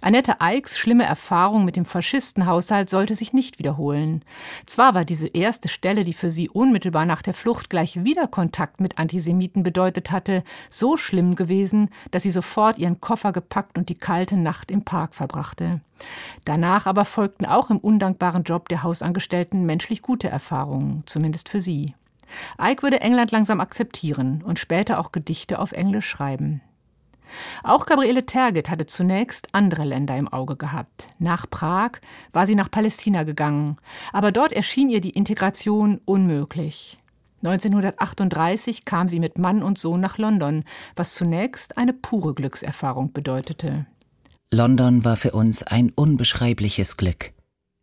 Annette 0.00 0.40
Eichs 0.40 0.78
schlimme 0.78 1.04
Erfahrung 1.04 1.64
mit 1.64 1.76
dem 1.76 1.84
Faschistenhaushalt 1.84 2.90
sollte 2.90 3.14
sich 3.14 3.32
nicht 3.32 3.58
wiederholen. 3.58 4.24
Zwar 4.66 4.94
war 4.94 5.04
diese 5.04 5.28
erste 5.28 5.68
Stelle, 5.68 6.04
die 6.04 6.12
für 6.12 6.30
sie 6.30 6.48
unmittelbar 6.48 7.06
nach 7.06 7.22
der 7.22 7.34
Flucht 7.34 7.70
gleich 7.70 8.04
wieder 8.04 8.26
Kontakt 8.26 8.80
mit 8.80 8.98
Antisemiten 8.98 9.62
bedeutet 9.62 10.10
hatte, 10.10 10.42
so 10.70 10.96
schlimm 10.96 11.34
gewesen, 11.34 11.90
dass 12.10 12.22
sie 12.22 12.30
sofort 12.30 12.78
ihren 12.78 13.00
Koffer 13.00 13.32
gepackt 13.32 13.78
und 13.78 13.88
die 13.88 13.94
kalte 13.94 14.36
Nacht 14.36 14.70
im 14.70 14.84
Park 14.84 15.14
verbrachte. 15.14 15.80
Danach 16.44 16.86
aber 16.86 17.04
folgten 17.04 17.46
auch 17.46 17.70
im 17.70 17.78
undankbaren 17.78 18.44
Job 18.44 18.68
der 18.68 18.82
Hausangestellten 18.82 19.64
menschlich 19.64 20.02
gute 20.02 20.28
Erfahrungen, 20.28 21.02
zumindest 21.06 21.48
für 21.48 21.60
sie. 21.60 21.94
Eick 22.58 22.82
würde 22.82 23.00
England 23.00 23.30
langsam 23.30 23.60
akzeptieren 23.60 24.42
und 24.44 24.58
später 24.58 24.98
auch 24.98 25.12
Gedichte 25.12 25.58
auf 25.58 25.72
Englisch 25.72 26.08
schreiben. 26.08 26.60
Auch 27.66 27.86
Gabriele 27.86 28.26
Tergit 28.26 28.68
hatte 28.68 28.84
zunächst 28.84 29.48
andere 29.52 29.84
Länder 29.84 30.18
im 30.18 30.28
Auge 30.28 30.54
gehabt. 30.54 31.06
Nach 31.18 31.48
Prag 31.48 31.92
war 32.30 32.46
sie 32.46 32.56
nach 32.56 32.70
Palästina 32.70 33.22
gegangen, 33.22 33.76
aber 34.12 34.32
dort 34.32 34.52
erschien 34.52 34.90
ihr 34.90 35.00
die 35.00 35.10
Integration 35.10 35.98
unmöglich. 36.04 36.98
1938 37.42 38.84
kam 38.84 39.08
sie 39.08 39.18
mit 39.18 39.38
Mann 39.38 39.62
und 39.62 39.78
Sohn 39.78 40.00
nach 40.00 40.18
London, 40.18 40.64
was 40.94 41.14
zunächst 41.14 41.78
eine 41.78 41.94
pure 41.94 42.34
Glückserfahrung 42.34 43.14
bedeutete. 43.14 43.86
London 44.50 45.02
war 45.06 45.16
für 45.16 45.32
uns 45.32 45.62
ein 45.62 45.90
unbeschreibliches 45.94 46.98
Glück. 46.98 47.32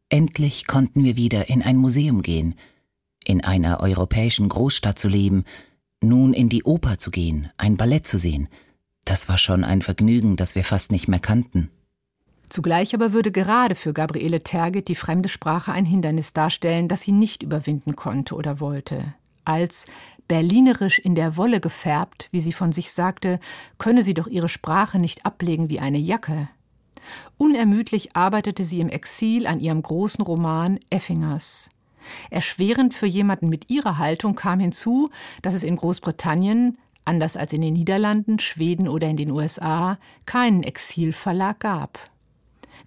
Endlich 0.10 0.68
konnten 0.68 1.04
wir 1.04 1.18
wieder 1.18 1.50
in 1.50 1.64
ein 1.64 1.78
Museum 1.78 2.22
gehen, 2.22 2.54
in 3.24 3.44
einer 3.44 3.80
europäischen 3.80 4.48
Großstadt 4.48 5.00
zu 5.00 5.10
leben, 5.10 5.44
Nun 6.04 6.34
in 6.34 6.50
die 6.50 6.64
Oper 6.64 7.00
zu 7.00 7.10
gehen, 7.10 7.50
ein 7.58 7.78
Ballett 7.78 8.08
zu 8.08 8.18
sehen, 8.18 8.48
das 9.06 9.30
war 9.30 9.38
schon 9.38 9.64
ein 9.64 9.82
Vergnügen, 9.82 10.36
das 10.36 10.56
wir 10.56 10.64
fast 10.64 10.92
nicht 10.92 11.08
mehr 11.08 11.20
kannten. 11.20 11.70
Zugleich 12.50 12.94
aber 12.94 13.14
würde 13.14 13.32
gerade 13.32 13.76
für 13.76 13.94
Gabriele 13.94 14.42
Terget 14.42 14.90
die 14.90 14.96
fremde 14.96 15.30
Sprache 15.30 15.72
ein 15.72 15.86
Hindernis 15.86 16.34
darstellen, 16.34 16.90
das 16.90 17.02
sie 17.02 17.14
nicht 17.14 17.44
überwinden 17.44 17.96
konnte 17.96 18.36
oder 18.36 18.60
wollte. 18.60 19.14
Als 19.46 19.86
berlinerisch 20.28 21.00
in 21.00 21.16
der 21.16 21.38
Wolle 21.38 21.62
gefärbt, 21.62 22.28
wie 22.32 22.42
sie 22.42 22.54
von 22.54 22.72
sich 22.72 22.92
sagte, 22.92 23.40
könne 23.78 24.04
sie 24.04 24.14
doch 24.14 24.28
ihre 24.28 24.50
Sprache 24.50 25.00
nicht 25.00 25.26
ablegen 25.26 25.70
wie 25.70 25.80
eine 25.80 25.98
Jacke. 25.98 26.50
Unermüdlich 27.38 28.16
arbeitete 28.16 28.64
sie 28.64 28.82
im 28.82 28.90
Exil 28.90 29.48
an 29.48 29.60
ihrem 29.60 29.82
großen 29.82 30.24
Roman 30.24 30.80
Effingers. 30.90 31.70
Erschwerend 32.30 32.94
für 32.94 33.08
jemanden 33.08 33.50
mit 33.50 33.70
ihrer 33.70 33.98
Haltung 33.98 34.36
kam 34.36 34.60
hinzu, 34.60 35.10
dass 35.42 35.54
es 35.54 35.64
in 35.64 35.76
Großbritannien, 35.76 36.78
anders 37.06 37.38
als 37.38 37.54
in 37.54 37.62
den 37.62 37.74
Niederlanden, 37.74 38.40
Schweden 38.40 38.88
oder 38.88 39.08
in 39.08 39.18
den 39.18 39.32
USA, 39.32 39.98
keinen 40.26 40.64
Exilverlag 40.64 41.60
gab. 41.60 42.00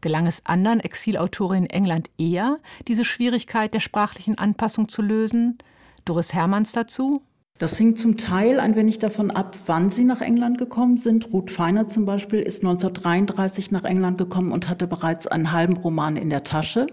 Gelang 0.01 0.27
es 0.27 0.45
anderen 0.45 0.81
Exilautorinnen 0.81 1.67
in 1.67 1.71
England 1.71 2.11
eher, 2.19 2.59
diese 2.89 3.05
Schwierigkeit 3.05 3.73
der 3.73 3.81
sprachlichen 3.81 4.37
Anpassung 4.37 4.89
zu 4.89 5.03
lösen? 5.03 5.59
Doris 6.05 6.35
Hermanns 6.35 6.73
dazu? 6.73 7.23
Das 7.61 7.79
hing 7.79 7.95
zum 7.95 8.17
Teil 8.17 8.59
ein 8.59 8.75
wenig 8.75 8.99
davon 8.99 9.31
ab, 9.31 9.55
wann 9.67 9.89
sie 9.89 10.03
nach 10.03 10.21
England 10.21 10.59
gekommen 10.59 10.99
sind. 10.99 11.33
Ruth 11.33 11.53
Feiner 11.53 11.87
zum 11.87 12.05
Beispiel 12.05 12.41
ist 12.41 12.65
1933 12.65 13.71
nach 13.71 13.85
England 13.85 14.19
gekommen 14.19 14.51
und 14.51 14.69
hatte 14.69 14.89
bereits 14.89 15.29
einen 15.29 15.53
halben 15.53 15.77
Roman 15.77 16.17
in 16.17 16.31
der 16.31 16.43
Tasche. 16.43 16.89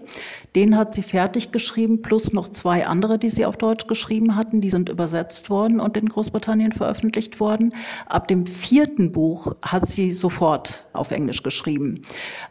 Den 0.54 0.76
hat 0.76 0.94
sie 0.94 1.02
fertig 1.02 1.50
geschrieben, 1.50 2.00
plus 2.00 2.32
noch 2.32 2.48
zwei 2.48 2.86
andere, 2.86 3.18
die 3.18 3.28
sie 3.28 3.44
auf 3.44 3.56
Deutsch 3.56 3.88
geschrieben 3.88 4.36
hatten. 4.36 4.60
Die 4.60 4.70
sind 4.70 4.88
übersetzt 4.88 5.50
worden 5.50 5.80
und 5.80 5.96
in 5.96 6.08
Großbritannien 6.08 6.70
veröffentlicht 6.70 7.40
worden. 7.40 7.74
Ab 8.06 8.28
dem 8.28 8.46
vierten 8.46 9.10
Buch 9.10 9.56
hat 9.62 9.88
sie 9.88 10.12
sofort 10.12 10.86
auf 10.92 11.10
Englisch 11.10 11.42
geschrieben. 11.42 12.02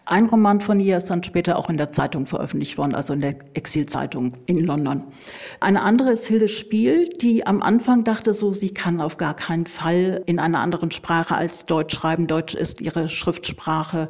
Ein 0.04 0.26
Roman 0.26 0.60
von 0.60 0.82
ihr 0.82 0.98
ist 0.98 1.06
dann 1.06 1.24
später 1.24 1.58
auch 1.58 1.70
in 1.70 1.78
der 1.78 1.92
Zeitung 1.92 2.26
veröffentlicht 2.26 2.78
worden, 2.78 2.94
also 2.94 3.14
in 3.14 3.22
der 3.22 3.36
Exilzeitung 3.54 4.34
in 4.48 4.58
London. 4.58 5.06
Eine 5.62 5.84
andere 5.84 6.12
ist 6.12 6.28
Hilde 6.28 6.50
Spiel, 6.50 7.08
die 7.08 7.48
am 7.48 7.62
Anfang 7.62 8.01
Anfang 8.02 8.16
dachte 8.16 8.34
so, 8.34 8.52
sie 8.52 8.72
kann 8.72 9.00
auf 9.00 9.18
gar 9.18 9.36
keinen 9.36 9.68
Fall 9.68 10.24
in 10.26 10.40
einer 10.40 10.60
anderen 10.60 10.90
Sprache 10.90 11.36
als 11.36 11.68
Deutsch 11.68 11.94
schreiben. 11.94 12.26
Deutsch 12.26 12.56
ist 12.56 12.82
ihre 12.82 13.08
Schriftsprache. 13.08 14.10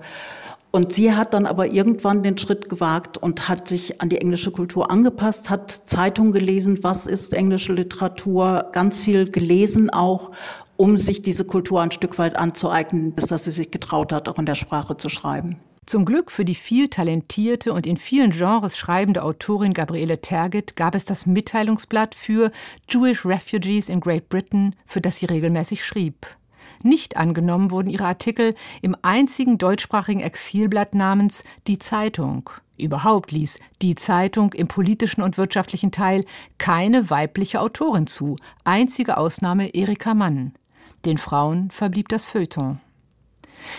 Und 0.72 0.94
sie 0.94 1.14
hat 1.14 1.34
dann 1.34 1.46
aber 1.46 1.68
irgendwann 1.68 2.24
den 2.24 2.38
Schritt 2.38 2.70
gewagt 2.70 3.18
und 3.18 3.50
hat 3.50 3.68
sich 3.68 4.00
an 4.02 4.08
die 4.08 4.20
englische 4.20 4.52
Kultur 4.52 4.90
angepasst, 4.90 5.50
hat 5.50 5.72
Zeitungen 5.72 6.32
gelesen, 6.32 6.86
was 6.86 7.06
ist 7.06 7.34
englische 7.34 7.74
Literatur, 7.74 8.70
ganz 8.72 9.02
viel 9.02 9.30
gelesen 9.30 9.90
auch, 9.90 10.32
um 10.78 10.96
sich 10.96 11.22
diese 11.22 11.44
Kultur 11.44 11.82
ein 11.82 11.92
Stück 11.92 12.18
weit 12.18 12.38
anzueignen, 12.38 13.12
bis 13.12 13.26
dass 13.26 13.44
sie 13.44 13.52
sich 13.52 13.72
getraut 13.72 14.14
hat, 14.14 14.30
auch 14.30 14.40
in 14.40 14.46
der 14.46 14.56
Sprache 14.56 14.96
zu 14.96 15.10
schreiben. 15.10 15.60
Zum 15.92 16.06
Glück 16.06 16.32
für 16.32 16.46
die 16.46 16.56
viel 16.56 16.88
talentierte 16.88 17.74
und 17.74 17.86
in 17.86 17.98
vielen 17.98 18.32
Genres 18.32 18.78
schreibende 18.78 19.24
Autorin 19.24 19.74
Gabriele 19.74 20.22
Tergit 20.22 20.78
gab 20.78 20.96
es 20.96 21.04
das 21.04 21.26
Mitteilungsblatt 21.26 22.16
für 22.16 22.54
Jewish 22.90 23.26
Refugees 23.26 23.90
in 23.90 24.00
Great 24.00 24.30
Britain, 24.30 24.74
für 24.86 25.02
das 25.02 25.18
sie 25.18 25.26
regelmäßig 25.26 25.84
schrieb. 25.84 26.28
Nicht 26.82 27.18
angenommen 27.18 27.72
wurden 27.72 27.90
ihre 27.90 28.06
Artikel 28.06 28.56
im 28.82 28.96
einzigen 29.02 29.58
deutschsprachigen 29.58 30.22
Exilblatt 30.22 30.96
namens 30.96 31.44
Die 31.68 31.78
Zeitung. 31.78 32.50
Überhaupt 32.78 33.34
ließ 33.34 33.60
Die 33.82 33.96
Zeitung 33.96 34.54
im 34.54 34.70
politischen 34.70 35.22
und 35.22 35.38
wirtschaftlichen 35.38 35.92
Teil 35.92 36.24
keine 36.58 37.10
weibliche 37.10 37.60
Autorin 37.60 38.08
zu, 38.08 38.38
einzige 38.64 39.18
Ausnahme 39.18 39.68
Erika 39.76 40.14
Mann. 40.14 40.54
Den 41.04 41.18
Frauen 41.18 41.70
verblieb 41.70 42.08
das 42.08 42.24
Feuilleton. 42.24 42.80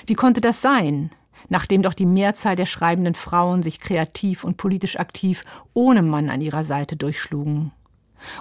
Wie 0.04 0.14
konnte 0.14 0.42
das 0.42 0.60
sein? 0.60 1.10
Nachdem 1.52 1.82
doch 1.82 1.92
die 1.92 2.06
Mehrzahl 2.06 2.56
der 2.56 2.64
schreibenden 2.64 3.14
Frauen 3.14 3.62
sich 3.62 3.78
kreativ 3.78 4.42
und 4.42 4.56
politisch 4.56 4.98
aktiv 4.98 5.44
ohne 5.74 6.02
Mann 6.02 6.30
an 6.30 6.40
ihrer 6.40 6.64
Seite 6.64 6.96
durchschlugen. 6.96 7.72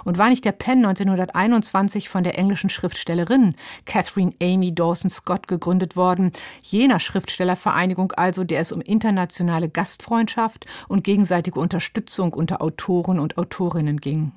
Und 0.04 0.16
war 0.16 0.30
nicht 0.30 0.46
der 0.46 0.52
Penn 0.52 0.78
1921 0.78 2.08
von 2.08 2.24
der 2.24 2.38
englischen 2.38 2.70
Schriftstellerin 2.70 3.54
Catherine 3.84 4.32
Amy 4.40 4.74
Dawson 4.74 5.10
Scott 5.10 5.46
gegründet 5.46 5.94
worden, 5.94 6.32
jener 6.62 7.00
Schriftstellervereinigung 7.00 8.12
also, 8.12 8.44
der 8.44 8.60
es 8.60 8.72
um 8.72 8.80
internationale 8.80 9.68
Gastfreundschaft 9.68 10.64
und 10.88 11.04
gegenseitige 11.04 11.60
Unterstützung 11.60 12.32
unter 12.32 12.62
Autoren 12.62 13.18
und 13.18 13.36
Autorinnen 13.36 14.00
ging? 14.00 14.32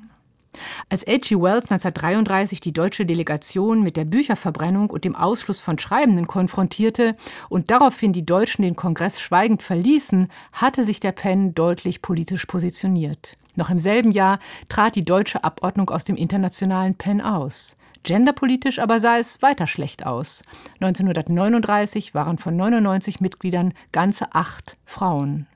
Als 0.89 1.05
H.G. 1.05 1.35
Wells 1.35 1.71
1933 1.71 2.59
die 2.59 2.73
deutsche 2.73 3.05
Delegation 3.05 3.83
mit 3.83 3.97
der 3.97 4.05
Bücherverbrennung 4.05 4.89
und 4.89 5.03
dem 5.03 5.15
Ausschluss 5.15 5.59
von 5.59 5.79
Schreibenden 5.79 6.27
konfrontierte 6.27 7.15
und 7.49 7.71
daraufhin 7.71 8.13
die 8.13 8.25
Deutschen 8.25 8.63
den 8.63 8.75
Kongress 8.75 9.19
schweigend 9.21 9.63
verließen, 9.63 10.29
hatte 10.53 10.85
sich 10.85 10.99
der 10.99 11.11
Penn 11.11 11.53
deutlich 11.53 12.01
politisch 12.01 12.45
positioniert. 12.45 13.37
Noch 13.55 13.69
im 13.69 13.79
selben 13.79 14.11
Jahr 14.11 14.39
trat 14.69 14.95
die 14.95 15.05
deutsche 15.05 15.43
Abordnung 15.43 15.89
aus 15.89 16.03
dem 16.03 16.15
internationalen 16.15 16.95
Penn 16.95 17.21
aus. 17.21 17.77
Genderpolitisch 18.03 18.77
aber 18.77 18.99
sah 18.99 19.17
es 19.17 19.41
weiter 19.41 19.65
schlecht 19.65 20.05
aus. 20.05 20.43
1939 20.79 22.13
waren 22.13 22.37
von 22.37 22.55
99 22.55 23.19
Mitgliedern 23.19 23.73
ganze 23.91 24.35
acht 24.35 24.77
Frauen. 24.85 25.47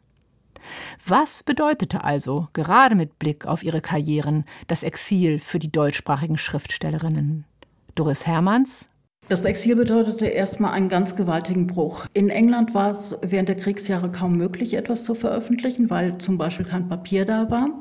Was 1.05 1.43
bedeutete 1.43 2.03
also, 2.03 2.47
gerade 2.53 2.95
mit 2.95 3.19
Blick 3.19 3.45
auf 3.45 3.63
ihre 3.63 3.81
Karrieren, 3.81 4.45
das 4.67 4.83
Exil 4.83 5.39
für 5.39 5.59
die 5.59 5.71
deutschsprachigen 5.71 6.37
Schriftstellerinnen? 6.37 7.45
Doris 7.95 8.25
Hermanns 8.25 8.89
das 9.29 9.45
Exil 9.45 9.75
bedeutete 9.75 10.25
erstmal 10.25 10.71
einen 10.71 10.89
ganz 10.89 11.15
gewaltigen 11.15 11.67
Bruch. 11.67 12.07
In 12.13 12.29
England 12.29 12.73
war 12.73 12.89
es 12.89 13.15
während 13.21 13.47
der 13.47 13.57
Kriegsjahre 13.57 14.09
kaum 14.09 14.37
möglich, 14.37 14.73
etwas 14.73 15.03
zu 15.03 15.13
veröffentlichen, 15.13 15.91
weil 15.91 16.17
zum 16.17 16.39
Beispiel 16.39 16.65
kein 16.65 16.89
Papier 16.89 17.25
da 17.25 17.51
war. 17.51 17.79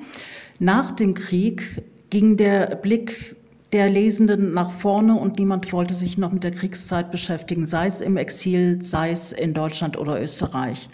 Nach 0.58 0.92
dem 0.92 1.14
Krieg 1.14 1.82
ging 2.10 2.36
der 2.36 2.76
Blick 2.76 3.34
der 3.72 3.88
Lesenden 3.88 4.52
nach 4.52 4.70
vorne 4.70 5.14
und 5.14 5.38
niemand 5.38 5.72
wollte 5.72 5.94
sich 5.94 6.18
noch 6.18 6.32
mit 6.32 6.44
der 6.44 6.50
Kriegszeit 6.50 7.10
beschäftigen, 7.10 7.64
sei 7.64 7.86
es 7.86 8.02
im 8.02 8.18
Exil, 8.18 8.82
sei 8.82 9.10
es 9.10 9.32
in 9.32 9.54
Deutschland 9.54 9.96
oder 9.96 10.22
Österreich. 10.22 10.90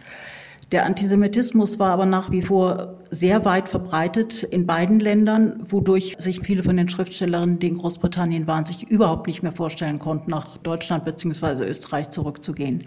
Der 0.73 0.87
Antisemitismus 0.87 1.79
war 1.79 1.91
aber 1.91 2.07
nach 2.07 2.31
wie 2.31 2.43
vor 2.43 2.99
sehr 3.11 3.45
weit 3.45 3.69
verbreitet 3.69 4.43
in 4.43 4.67
beiden 4.67 4.99
Ländern, 4.99 5.65
wodurch 5.69 6.17
sich 6.19 6.41
viele 6.41 6.63
von 6.63 6.77
den 6.77 6.89
Schriftstellerinnen, 6.89 7.59
die 7.59 7.69
in 7.69 7.77
Großbritannien 7.77 8.47
waren, 8.47 8.65
sich 8.65 8.85
überhaupt 8.89 9.27
nicht 9.27 9.43
mehr 9.43 9.53
vorstellen 9.53 9.99
konnten, 9.99 10.31
nach 10.31 10.57
Deutschland 10.57 11.05
bzw. 11.05 11.65
Österreich 11.65 12.11
zurückzugehen. 12.11 12.87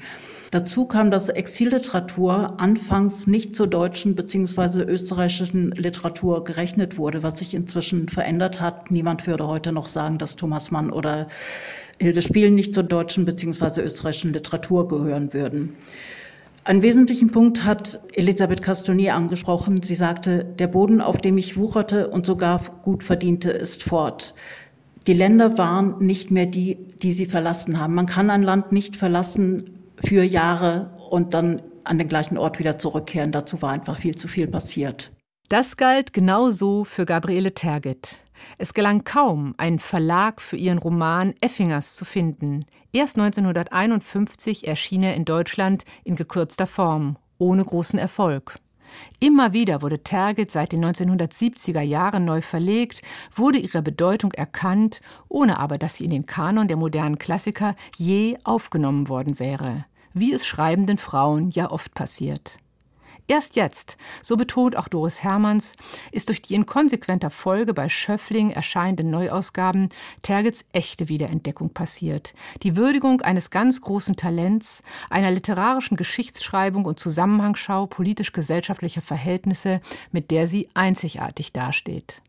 Dazu 0.51 0.85
kam, 0.85 1.11
dass 1.11 1.29
Exilliteratur 1.29 2.59
anfangs 2.59 3.27
nicht 3.27 3.55
zur 3.55 3.67
deutschen 3.67 4.15
bzw. 4.15 4.81
österreichischen 4.81 5.71
Literatur 5.71 6.43
gerechnet 6.43 6.97
wurde, 6.97 7.21
was 7.21 7.39
sich 7.39 7.53
inzwischen 7.53 8.09
verändert 8.09 8.59
hat. 8.59 8.91
Niemand 8.91 9.27
würde 9.27 9.47
heute 9.47 9.71
noch 9.71 9.87
sagen, 9.87 10.17
dass 10.17 10.35
Thomas 10.35 10.71
Mann 10.71 10.89
oder 10.89 11.27
Hilde 11.99 12.21
Spiel 12.21 12.51
nicht 12.51 12.73
zur 12.73 12.83
deutschen 12.83 13.25
bzw. 13.25 13.81
österreichischen 13.81 14.33
Literatur 14.33 14.87
gehören 14.87 15.33
würden. 15.33 15.75
Einen 16.67 16.82
wesentlichen 16.82 17.32
Punkt 17.32 17.63
hat 17.63 18.01
Elisabeth 18.12 18.62
Castonier 18.62 19.15
angesprochen. 19.15 19.82
Sie 19.84 19.95
sagte, 19.95 20.43
der 20.43 20.67
Boden, 20.67 20.99
auf 20.99 21.17
dem 21.17 21.38
ich 21.38 21.56
wucherte 21.56 22.10
und 22.10 22.25
sogar 22.25 22.60
gut 22.82 23.06
verdiente, 23.06 23.51
ist 23.51 23.84
fort. 23.84 24.34
Die 25.08 25.13
Länder 25.13 25.58
waren 25.58 25.99
nicht 25.99 26.30
mehr 26.30 26.45
die, 26.45 26.75
die 27.01 27.13
sie 27.13 27.25
verlassen 27.25 27.80
haben. 27.80 27.95
Man 27.95 28.06
kann 28.06 28.30
ein 28.30 28.43
Land 28.43 28.73
nicht 28.73 28.97
verlassen 28.97 29.80
für 30.03 30.23
Jahre 30.23 30.89
und 31.10 31.34
dann 31.34 31.62
an 31.86 31.99
den 31.99 32.10
gleichen 32.10 32.38
Ort 32.38 32.60
wieder 32.60 32.77
zurückkehren. 32.77 33.32
Dazu 33.32 33.62
war 33.62 33.71
einfach 33.71 33.97
viel 33.97 34.15
zu 34.15 34.27
viel 34.27 34.49
passiert. 34.49 35.13
Das 35.47 35.77
galt 35.77 36.12
genauso 36.12 36.84
für 36.84 37.06
Gabriele 37.06 37.53
Tergit. 37.53 38.17
Es 38.58 38.73
gelang 38.73 39.04
kaum, 39.04 39.54
einen 39.58 39.80
Verlag 39.80 40.41
für 40.41 40.58
ihren 40.58 40.78
Roman 40.78 41.34
Effingers 41.41 41.95
zu 41.95 42.06
finden. 42.06 42.65
Erst 42.91 43.17
1951 43.17 44.67
erschien 44.67 45.04
er 45.04 45.15
in 45.15 45.26
Deutschland 45.26 45.84
in 46.04 46.15
gekürzter 46.15 46.67
Form, 46.67 47.17
ohne 47.38 47.63
großen 47.63 48.00
Erfolg. 48.00 48.56
Immer 49.19 49.54
wieder 49.54 49.82
wurde 49.82 50.04
Tergit 50.04 50.52
seit 50.52 50.71
den 50.71 50.86
1970er 50.86 51.82
Jahren 51.82 52.26
neu 52.26 52.41
verlegt, 52.41 53.02
wurde 53.36 53.58
ihre 53.58 53.82
Bedeutung 53.82 54.32
erkannt, 54.34 55.02
ohne 55.28 55.60
aber 55.60 55.78
dass 55.78 55.95
sie 55.95 56.06
in 56.06 56.12
den 56.12 56.26
Kanon 56.26 56.67
der 56.67 56.78
modernen 56.78 57.17
Klassiker 57.17 57.76
je 57.95 58.38
aufgenommen 58.43 59.10
worden 59.10 59.39
wäre, 59.39 59.86
wie 60.13 60.34
es 60.34 60.45
schreibenden 60.45 60.97
Frauen 60.97 61.50
ja 61.50 61.69
oft 61.69 61.93
passiert. 61.93 62.60
Erst 63.29 63.57
jetzt, 63.57 63.97
so 64.21 64.37
betont 64.37 64.77
auch 64.77 64.87
Doris 64.87 65.21
Hermanns, 65.21 65.75
ist 66.13 66.29
durch 66.29 66.41
die 66.41 66.55
in 66.55 66.65
konsequenter 66.65 67.29
Folge 67.29 67.73
bei 67.73 67.89
Schöffling 67.89 68.51
erscheinenden 68.51 69.09
Neuausgaben 69.09 69.89
Tergits 70.21 70.63
echte 70.71 71.09
Wiederentdeckung 71.09 71.71
passiert. 71.71 72.33
Die 72.63 72.77
Würdigung 72.77 73.19
eines 73.21 73.49
ganz 73.49 73.81
großen 73.81 74.15
Talents, 74.15 74.81
einer 75.09 75.31
literarischen 75.31 75.97
Geschichtsschreibung 75.97 76.85
und 76.85 77.01
Zusammenhangsschau 77.01 77.87
politisch-gesellschaftlicher 77.87 79.01
Verhältnisse, 79.01 79.81
mit 80.13 80.31
der 80.31 80.47
sie 80.47 80.69
einzigartig 80.73 81.51
dasteht. 81.51 82.21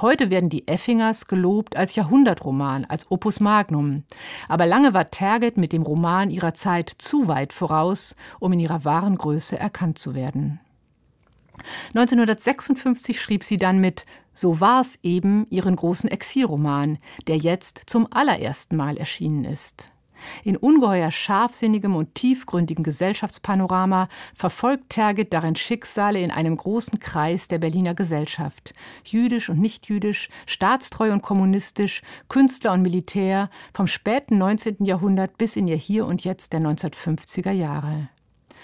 Heute 0.00 0.30
werden 0.30 0.48
die 0.48 0.66
Effingers 0.68 1.26
gelobt 1.26 1.76
als 1.76 1.94
Jahrhundertroman, 1.94 2.84
als 2.84 3.10
Opus 3.10 3.40
Magnum. 3.40 4.04
Aber 4.48 4.66
lange 4.66 4.94
war 4.94 5.10
Terget 5.10 5.56
mit 5.56 5.72
dem 5.72 5.82
Roman 5.82 6.30
ihrer 6.30 6.54
Zeit 6.54 6.90
zu 6.98 7.28
weit 7.28 7.52
voraus, 7.52 8.16
um 8.40 8.52
in 8.52 8.60
ihrer 8.60 8.84
wahren 8.84 9.16
Größe 9.16 9.58
erkannt 9.58 9.98
zu 9.98 10.14
werden. 10.14 10.60
1956 11.94 13.20
schrieb 13.20 13.44
sie 13.44 13.58
dann 13.58 13.80
mit 13.80 14.06
So 14.32 14.60
war's 14.60 14.98
eben 15.02 15.46
ihren 15.50 15.76
großen 15.76 16.10
Exilroman, 16.10 16.98
der 17.26 17.36
jetzt 17.36 17.82
zum 17.86 18.08
allerersten 18.10 18.76
Mal 18.76 18.96
erschienen 18.96 19.44
ist. 19.44 19.93
In 20.44 20.56
ungeheuer 20.56 21.10
scharfsinnigem 21.10 21.94
und 21.96 22.14
tiefgründigem 22.14 22.84
Gesellschaftspanorama 22.84 24.08
verfolgt 24.34 24.90
Terget 24.90 25.32
darin 25.32 25.56
Schicksale 25.56 26.20
in 26.20 26.30
einem 26.30 26.56
großen 26.56 26.98
Kreis 26.98 27.48
der 27.48 27.58
Berliner 27.58 27.94
Gesellschaft. 27.94 28.74
Jüdisch 29.04 29.48
und 29.48 29.60
nichtjüdisch, 29.60 30.28
staatstreu 30.46 31.12
und 31.12 31.22
kommunistisch, 31.22 32.02
Künstler 32.28 32.72
und 32.72 32.82
Militär, 32.82 33.50
vom 33.72 33.86
späten 33.86 34.38
19. 34.38 34.84
Jahrhundert 34.84 35.38
bis 35.38 35.56
in 35.56 35.68
ihr 35.68 35.76
Hier 35.76 36.06
und 36.06 36.24
Jetzt 36.24 36.52
der 36.52 36.60
1950er 36.60 37.52
Jahre. 37.52 38.08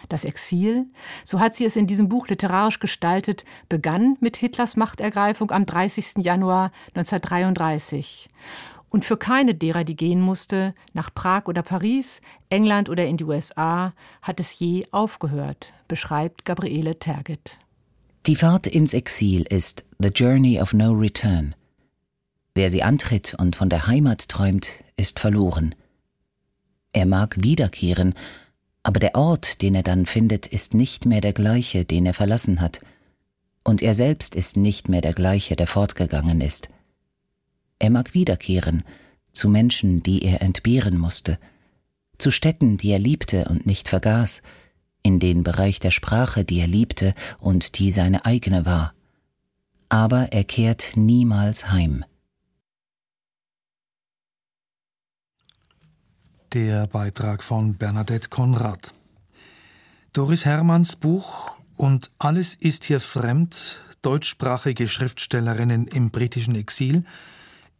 Das 0.09 0.25
Exil, 0.25 0.87
so 1.25 1.41
hat 1.41 1.55
sie 1.55 1.65
es 1.65 1.77
in 1.77 1.87
diesem 1.87 2.09
Buch 2.09 2.29
literarisch 2.29 2.81
gestaltet, 2.81 3.45
begann 3.69 4.17
mit 4.21 4.37
Hitlers 4.37 4.77
Machtergreifung 4.77 5.51
am 5.51 5.67
30. 5.67 6.25
Januar 6.25 6.73
1933 6.95 8.29
und 8.91 9.05
für 9.05 9.17
keine 9.17 9.55
derer, 9.55 9.85
die 9.85 9.97
gehen 9.97 10.21
musste, 10.21 10.75
nach 10.93 11.15
Prag 11.15 11.47
oder 11.47 11.63
Paris, 11.63 12.21
England 12.51 12.89
oder 12.89 13.07
in 13.07 13.17
die 13.17 13.25
USA, 13.25 13.95
hat 14.21 14.41
es 14.41 14.59
je 14.59 14.87
aufgehört, 14.91 15.73
beschreibt 15.89 16.45
Gabriele 16.45 16.99
Terget. 16.99 17.59
Die 18.27 18.37
Fahrt 18.37 18.67
ins 18.67 18.93
Exil 18.93 19.43
ist 19.49 19.87
The 19.99 20.09
Journey 20.09 20.61
of 20.61 20.75
No 20.75 20.93
Return. 20.93 21.55
Wer 22.55 22.69
sie 22.69 22.83
antritt 22.83 23.35
und 23.39 23.57
von 23.57 23.71
der 23.71 23.87
Heimat 23.87 24.29
träumt, 24.29 24.85
ist 24.97 25.21
verloren. 25.21 25.75
Er 26.93 27.07
mag 27.07 27.43
wiederkehren, 27.43 28.15
aber 28.83 28.99
der 28.99 29.15
Ort, 29.15 29.63
den 29.63 29.75
er 29.75 29.85
dann 29.85 30.05
findet, 30.05 30.49
ist 30.49 30.75
nicht 30.75 31.07
mehr 31.07 31.21
der 31.21 31.33
gleiche, 31.33 31.85
den 31.85 32.07
er 32.07 32.15
verlassen 32.15 32.61
hat, 32.61 32.81
und 33.63 33.83
er 33.83 33.95
selbst 33.95 34.35
ist 34.35 34.57
nicht 34.57 34.89
mehr 34.89 35.01
der 35.01 35.13
gleiche, 35.13 35.55
der 35.55 35.67
fortgegangen 35.67 36.41
ist. 36.41 36.71
Er 37.81 37.91
mag 37.91 38.15
wiederkehren 38.15 38.85
zu 39.33 39.49
Menschen, 39.49 40.03
die 40.03 40.23
er 40.23 40.43
entbehren 40.43 40.99
musste, 40.99 41.39
zu 42.19 42.31
Städten, 42.31 42.77
die 42.77 42.91
er 42.91 42.99
liebte 42.99 43.47
und 43.47 43.65
nicht 43.67 43.89
vergaß, 43.89 44.43
in 45.03 45.19
den 45.19 45.43
Bereich 45.43 45.81
der 45.81 45.91
Sprache, 45.91 46.45
die 46.45 46.61
er 46.61 46.67
liebte 46.67 47.15
und 47.39 47.79
die 47.79 47.91
seine 47.91 48.27
eigene 48.27 48.67
war. 48.67 48.93
Aber 49.89 50.33
er 50.33 50.45
kehrt 50.45 50.93
niemals 50.95 51.71
heim. 51.71 52.05
Der 56.53 56.87
Beitrag 56.87 57.43
von 57.43 57.77
Bernadette 57.77 58.29
Konrad. 58.29 58.93
Doris 60.13 60.45
Hermanns 60.45 60.97
Buch 60.97 61.53
Und 61.77 62.11
alles 62.19 62.57
ist 62.57 62.85
hier 62.85 63.01
fremd, 63.01 63.79
deutschsprachige 64.03 64.87
Schriftstellerinnen 64.87 65.87
im 65.87 66.11
britischen 66.11 66.57
Exil, 66.57 67.05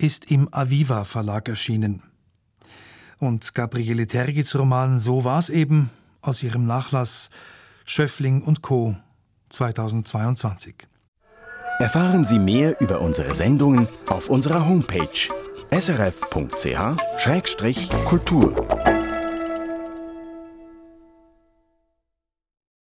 ist 0.01 0.31
im 0.31 0.53
Aviva 0.53 1.05
Verlag 1.05 1.49
erschienen. 1.49 2.03
Und 3.19 3.55
Gabriele 3.55 4.07
Tergits 4.07 4.59
Roman 4.59 4.99
So 4.99 5.25
war's 5.25 5.51
eben 5.51 5.91
aus 6.23 6.43
ihrem 6.43 6.67
Nachlass 6.67 7.31
Schöffling 7.85 8.43
und 8.43 8.63
Co. 8.63 8.97
2022. 9.51 10.75
Erfahren 11.79 12.25
Sie 12.25 12.39
mehr 12.39 12.81
über 12.81 13.01
unsere 13.01 13.35
Sendungen 13.35 13.89
auf 14.09 14.31
unserer 14.31 14.67
Homepage 14.67 15.29
srf.ch-kultur. 15.71 16.31